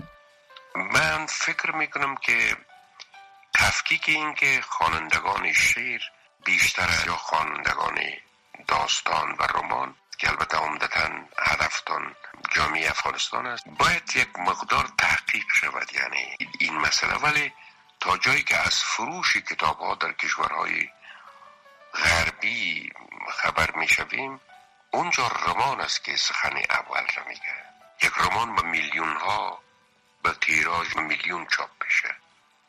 من 0.74 1.26
فکر 1.26 1.70
می‌کنم 1.70 2.16
که 2.16 2.56
تفکیک 3.54 4.08
این 4.08 4.34
که 4.34 4.60
خوانندگان 4.62 5.52
شعر 5.52 6.00
بیشتر 6.44 6.82
است 6.82 7.06
یا 7.06 7.16
خوانندگان 7.16 7.98
داستان 8.68 9.30
و 9.38 9.42
رمان 9.42 9.94
که 10.20 10.28
البته 10.28 10.58
عمدتا 10.58 11.10
هدفتان 11.38 12.14
جامعه 12.50 12.90
افغانستان 12.90 13.46
است. 13.46 13.64
باید 13.68 14.16
یک 14.16 14.38
مقدار 14.38 14.88
تحقیق 14.98 15.44
شود 15.54 15.94
یعنی 15.94 16.36
این 16.58 16.78
مسئله. 16.78 17.14
ولی 17.14 17.52
تا 18.00 18.16
جایی 18.16 18.42
که 18.42 18.56
از 18.56 18.82
فروش 18.82 19.36
کتاب 19.36 19.78
ها 19.78 19.94
در 19.94 20.12
کشورهای 20.12 20.88
غربی 21.94 22.92
خبر 23.28 23.70
می 23.70 23.88
شویم 23.88 24.40
اونجا 24.90 25.28
رمان 25.28 25.80
است 25.80 26.04
که 26.04 26.16
سخن 26.16 26.56
اول 26.70 27.06
را 27.16 27.24
میگه. 27.28 27.54
یک 28.02 28.12
رمان 28.16 28.54
با 28.54 28.62
میلیون 28.62 29.16
ها 29.16 29.62
به 30.22 30.32
تیراژ 30.32 30.96
میلیون 30.96 31.46
چاپ 31.46 31.70
بشه 31.86 32.16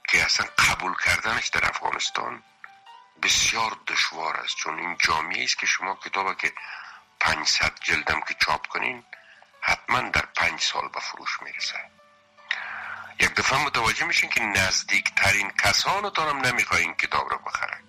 که 0.08 0.26
اصلا 0.26 0.48
قبول 0.58 0.94
کردنش 1.06 1.48
در 1.48 1.70
افغانستان 1.70 2.44
بسیار 3.24 3.78
دشوار 3.88 4.38
است. 4.38 4.56
چون 4.56 4.80
این 4.80 4.98
جامعه 5.00 5.44
است 5.44 5.58
که 5.58 5.66
شما 5.66 5.96
کتاب 5.96 6.38
که 6.38 6.54
500 7.22 7.80
جلدم 7.82 8.22
که 8.22 8.36
چاپ 8.40 8.68
کنین 8.68 9.04
حتما 9.62 10.02
در 10.02 10.26
پنج 10.26 10.62
سال 10.62 10.88
به 10.88 11.00
فروش 11.00 11.42
می‌رسه. 11.42 11.80
یک 13.20 13.34
دفعه 13.36 13.66
متوجه 13.66 14.06
میشین 14.06 14.30
که 14.30 14.42
نزدیکترین 14.44 15.52
کسانتان 15.52 16.30
هم 16.30 16.46
نمی‌خواین 16.46 16.94
کتاب 16.94 17.32
را 17.32 17.38
بخرن. 17.38 17.84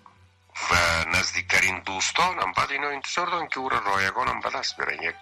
و 0.70 0.74
نزدیکترین 1.08 1.78
دوستان 1.78 2.38
هم 2.38 2.52
بعد 2.52 2.70
اینا 2.70 2.88
انتظار 2.88 3.26
دارن 3.26 3.48
که 3.48 3.58
او 3.58 3.68
را 3.68 3.78
رایگان 3.78 4.28
هم 4.28 4.40
بدست 4.40 4.76
برن. 4.76 5.02
یک 5.02 5.16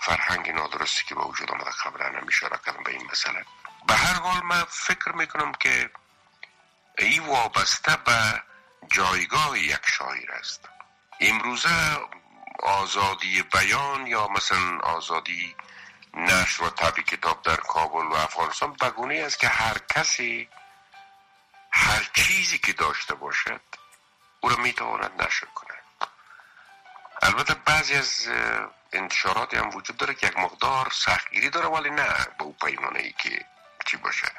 فرهنگ 0.00 0.50
نادرستی 0.50 1.04
که 1.04 1.14
به 1.14 1.24
وجود 1.24 1.50
آمده 1.50 1.70
قبلا 1.84 2.06
هم 2.06 2.26
اشاره 2.28 2.58
کردم 2.66 2.82
به 2.82 2.92
این 2.92 3.08
مسئله. 3.12 3.44
به 3.86 3.94
هر 3.94 4.14
حال 4.14 4.42
من 4.42 4.64
فکر 4.68 5.12
می‌کنم 5.12 5.52
که 5.52 5.90
ای 6.98 7.18
وابسته 7.18 7.96
به 7.96 8.42
جایگاه 8.92 9.58
یک 9.58 9.86
شاعر 9.86 10.32
است. 10.32 10.68
امروزه 11.20 11.98
آزادی 12.62 13.42
بیان 13.42 14.06
یا 14.06 14.28
مثلا 14.28 14.78
آزادی 14.78 15.56
نشر 16.14 16.62
و 16.62 16.70
تبی 16.70 17.02
کتاب 17.02 17.42
در 17.42 17.56
کابل 17.56 18.06
و 18.06 18.14
افغانستان 18.14 18.72
بگونه 18.72 19.22
است 19.26 19.38
که 19.38 19.48
هر 19.48 19.78
کسی 19.94 20.48
هر 21.70 22.10
چیزی 22.14 22.58
که 22.58 22.72
داشته 22.72 23.14
باشد 23.14 23.60
او 24.40 24.48
را 24.48 24.56
می‌تواند 24.56 25.22
نشر 25.22 25.46
کنه 25.54 25.74
البته 27.22 27.54
بعضی 27.54 27.94
از 27.94 28.28
انتشارات 28.92 29.54
هم 29.54 29.70
وجود 29.76 29.96
داره 29.96 30.14
که 30.14 30.26
یک 30.26 30.38
مقدار 30.38 30.90
سختگیری 30.92 31.50
داره 31.50 31.66
ولی 31.66 31.90
نه 31.90 32.26
به 32.38 32.44
او 32.44 32.52
پیمانه 32.52 32.98
ای 32.98 33.12
که 33.12 33.46
چی 33.86 33.96
باشه. 33.96 34.32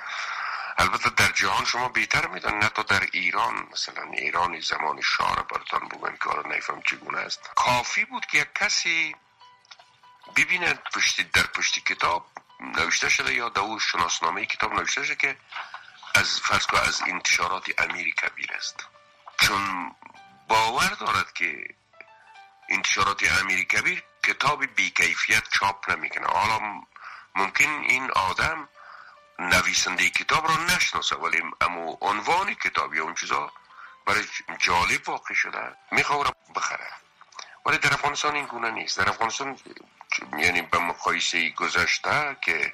البته 0.77 1.09
در 1.09 1.31
جهان 1.31 1.65
شما 1.65 1.89
بهتر 1.89 2.27
میدن 2.27 2.53
نه 2.57 2.69
تا 2.69 2.83
در 2.83 3.07
ایران 3.11 3.67
مثلا 3.71 4.03
ایران 4.03 4.59
زمان 4.59 5.01
شاه 5.01 5.47
براتان 5.47 5.87
بگویم 5.87 6.17
که 6.23 6.29
آره 6.29 6.53
نیفهم 6.53 6.81
چگونه 6.81 7.17
است. 7.17 7.49
کافی 7.55 8.05
بود 8.05 8.25
که 8.25 8.37
یک 8.37 8.53
کسی 8.55 9.15
ببیند 10.35 10.79
پشتی 10.93 11.23
در 11.23 11.43
پشتی 11.43 11.81
کتاب 11.81 12.27
نوشته 12.59 13.09
شده 13.09 13.33
یا 13.33 13.49
دو 13.49 13.79
شناسنامه 13.79 14.45
کتاب 14.45 14.73
نوشته 14.73 15.03
شده 15.03 15.15
که 15.15 15.37
از 16.15 16.39
فرض 16.39 16.65
از 16.73 17.01
انتشارات 17.01 17.81
امیر 17.81 18.15
کبیر 18.15 18.53
است. 18.53 18.87
چون 19.37 19.95
باور 20.47 20.89
دارد 20.99 21.33
که 21.33 21.67
انتشارات 22.69 23.41
امیر 23.41 23.63
کبیر 23.63 24.03
کتاب 24.23 24.65
بیکیفیت 24.65 25.43
چاپ 25.49 25.91
نمی‌کنه. 25.91 26.27
حالا 26.27 26.59
ممکن 27.35 27.69
این 27.69 28.11
آدم 28.11 28.69
نویسنده 29.39 30.09
کتاب 30.09 30.47
را 30.47 30.57
نشناسه 30.57 31.15
ولی 31.15 31.41
اما 31.61 31.97
عنوان 32.01 32.53
کتاب 32.53 32.93
یا 32.93 33.03
اون 33.03 33.15
چیزا 33.15 33.51
برای 34.05 34.23
جالب 34.59 35.09
واقع 35.09 35.33
شده 35.33 35.75
می‌خواه 35.91 36.33
بخره. 36.55 36.89
ولی 37.65 37.77
در 37.77 37.93
افغانستان 37.93 38.35
این 38.35 38.45
گونه 38.45 38.71
نیست. 38.71 38.99
در 38.99 39.09
افغانستان 39.09 39.59
یعنی 40.37 40.61
به 40.61 40.79
مقایسه 40.79 41.49
گذشته 41.49 42.37
که 42.41 42.73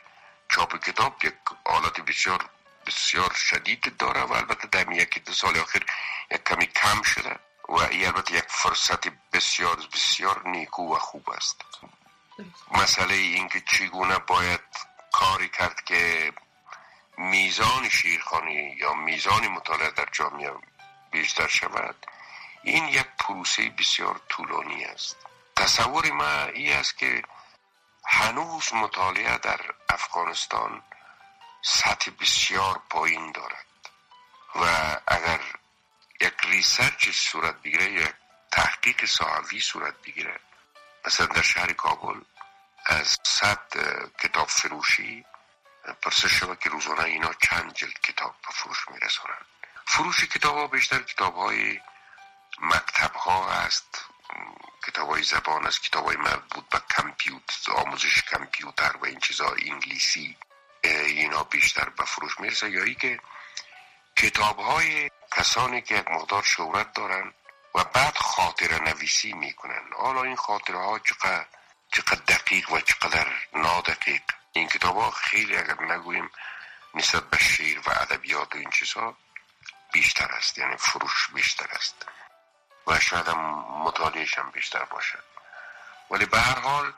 چاپ 0.49 0.77
کتاب 0.77 1.25
یک 1.25 1.33
حالت 1.65 2.01
بسیار 2.01 2.49
بسیار 2.85 3.33
شدید 3.33 3.97
داره 3.97 4.21
و 4.21 4.33
البته 4.33 4.67
در 4.67 4.91
یکی 4.91 5.19
دو 5.19 5.33
سال 5.33 5.57
آخر 5.57 5.83
یک 6.31 6.43
کمی 6.43 6.67
کم 6.67 7.01
شده 7.01 7.39
و 7.69 7.73
البته 7.73 8.33
یک 8.33 8.45
فرصت 8.47 9.07
بسیار 9.33 9.77
بسیار 9.93 10.47
نیکو 10.47 10.95
و 10.95 10.99
خوب 10.99 11.29
است. 11.29 11.61
مسئله 12.71 13.13
اینکه 13.13 13.61
چگونه 13.61 14.17
باید 14.17 14.61
کاری 15.11 15.49
کرد 15.49 15.83
که 15.83 16.31
میزان 17.21 17.89
شیرخانی 17.89 18.75
یا 18.77 18.93
میزان 18.93 19.47
مطالعه 19.47 19.91
در 19.91 20.07
جامعه 20.11 20.51
بیشتر 21.11 21.47
شود. 21.47 22.05
این 22.63 22.87
یک 22.87 23.07
پروسه 23.19 23.69
بسیار 23.69 24.21
طولانی 24.29 24.85
است. 24.85 25.17
تصور 25.55 26.11
ما 26.11 26.43
ای 26.43 26.73
است 26.73 26.97
که 26.97 27.23
هنوز 28.05 28.73
مطالعه 28.73 29.37
در 29.37 29.59
افغانستان 29.89 30.81
سطح 31.61 32.11
بسیار 32.19 32.81
پایین 32.89 33.31
دارد 33.31 33.65
و 34.55 34.97
اگر 35.07 35.39
یک 36.21 36.33
ریسرچ 36.43 37.09
صورت 37.09 37.55
بگیره 37.61 37.91
یا 37.91 38.07
تحقیق 38.51 39.05
صحوی 39.05 39.59
صورت 39.59 40.01
بگیره 40.01 40.39
مثلا 41.05 41.25
در 41.25 41.41
شهر 41.41 41.73
کابل 41.73 42.21
از 42.85 43.17
صد 43.23 43.67
کتاب 44.19 44.47
فروشی 44.47 45.25
پرسش 46.01 46.39
شود 46.39 46.59
که 46.59 46.69
روزانه 46.69 47.03
اینا 47.03 47.33
چند 47.33 47.73
جلد 47.73 47.99
کتاب 47.99 48.35
به 48.47 48.53
فروش 48.53 48.89
میرسونن 48.89 49.45
فروش 49.85 50.23
کتاب 50.23 50.55
ها 50.55 50.67
بیشتر 50.67 51.01
کتاب 51.01 51.35
های 51.35 51.79
مکتب 52.61 53.13
ها 53.15 53.51
است. 53.51 54.05
کتاب 54.87 55.09
های 55.09 55.23
زبان 55.23 55.67
است 55.67 55.83
کتاب 55.83 56.05
های 56.05 56.15
مربوط 56.15 56.69
به 56.69 56.81
کمپیوتر 56.97 57.71
آموزش 57.71 58.21
کمپیوتر 58.21 58.97
و 59.01 59.05
این 59.05 59.19
چیزها 59.19 59.53
انگلیسی 59.53 60.37
اینا 60.83 61.43
بیشتر 61.43 61.89
به 61.89 62.05
فروش 62.05 62.39
می‌رسه. 62.39 62.69
یا 62.69 62.83
ای 62.83 62.95
که 62.95 63.19
کتاب 64.15 64.59
های 64.59 65.09
کسانی 65.31 65.81
که 65.81 65.95
یک 65.95 66.07
مقدار 66.07 66.43
شهرت 66.43 66.93
دارن 66.93 67.33
و 67.75 67.83
بعد 67.83 68.17
خاطره 68.17 68.79
نویسی 68.79 69.33
می‌کنن. 69.33 69.83
حالا 69.97 70.23
این 70.23 70.35
خاطره 70.35 70.77
ها 70.77 70.99
چقدر 70.99 71.45
چقدر 71.93 72.21
دقیق 72.27 72.71
و 72.71 72.79
چقدر 72.79 73.27
نادقیق؟ 73.53 74.21
این 74.53 74.67
کتاب 74.67 74.97
ها 74.97 75.11
خیلی 75.11 75.57
اگر 75.57 75.83
نگوییم 75.83 76.31
نسبت 76.93 77.23
به 77.23 77.37
شعر 77.37 77.79
و 77.79 77.91
ادبیات 77.91 78.55
و 78.55 78.57
این 78.57 78.69
چیزها 78.69 79.17
بیشتر 79.93 80.31
است 80.31 80.57
یعنی 80.57 80.77
فروش 80.77 81.29
بیشتر 81.33 81.67
است. 81.71 82.05
و 82.87 82.99
شاید 82.99 83.27
هم 83.27 83.39
مطالعهش 83.83 84.37
هم 84.37 84.51
بیشتر 84.51 84.83
باشد. 84.83 85.23
ولی 86.11 86.25
به 86.25 86.39
هر 86.39 86.59
حال 86.59 86.93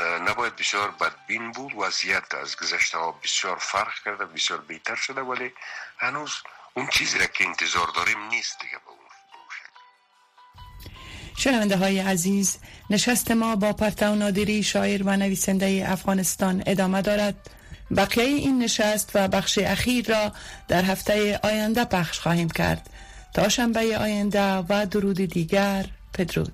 نباید 0.00 0.56
بسیار 0.56 0.90
بدبین 0.90 1.52
بود 1.52 1.74
وضعیت 1.74 2.34
از 2.34 2.56
گذشته 2.56 2.98
ها 2.98 3.12
بسیار 3.12 3.56
فرق 3.56 3.94
کرده 4.04 4.24
بسیار 4.24 4.60
بهتر 4.60 4.94
شده 4.94 5.20
ولی 5.20 5.54
هنوز 5.98 6.42
اون 6.74 6.86
چیزی 6.86 7.18
را 7.18 7.26
که 7.26 7.44
انتظار 7.44 7.86
داریم 7.86 8.22
نیست 8.22 8.60
دیگه 8.60 8.78
به 8.78 8.88
اون 8.88 8.98
شنونده 11.36 11.76
های 11.76 11.98
عزیز 11.98 12.56
نشست 12.90 13.30
ما 13.30 13.56
با 13.56 13.72
پرتو 13.72 14.14
نادری 14.14 14.62
شاعر 14.62 15.02
و 15.02 15.16
نویسنده 15.16 15.84
افغانستان 15.86 16.62
ادامه 16.66 17.02
دارد. 17.02 17.34
بقیه 17.96 18.24
این 18.24 18.62
نشست 18.62 19.10
و 19.14 19.28
بخش 19.28 19.58
اخیر 19.58 20.06
را 20.08 20.32
در 20.68 20.84
هفته 20.84 21.40
آینده 21.42 21.84
پخش 21.84 22.18
خواهیم 22.18 22.48
کرد. 22.48 22.90
تا 23.34 23.48
شنبه 23.48 23.98
آینده 23.98 24.56
و 24.68 24.86
درود 24.86 25.16
دیگر 25.16 25.86
پدرود 26.12 26.52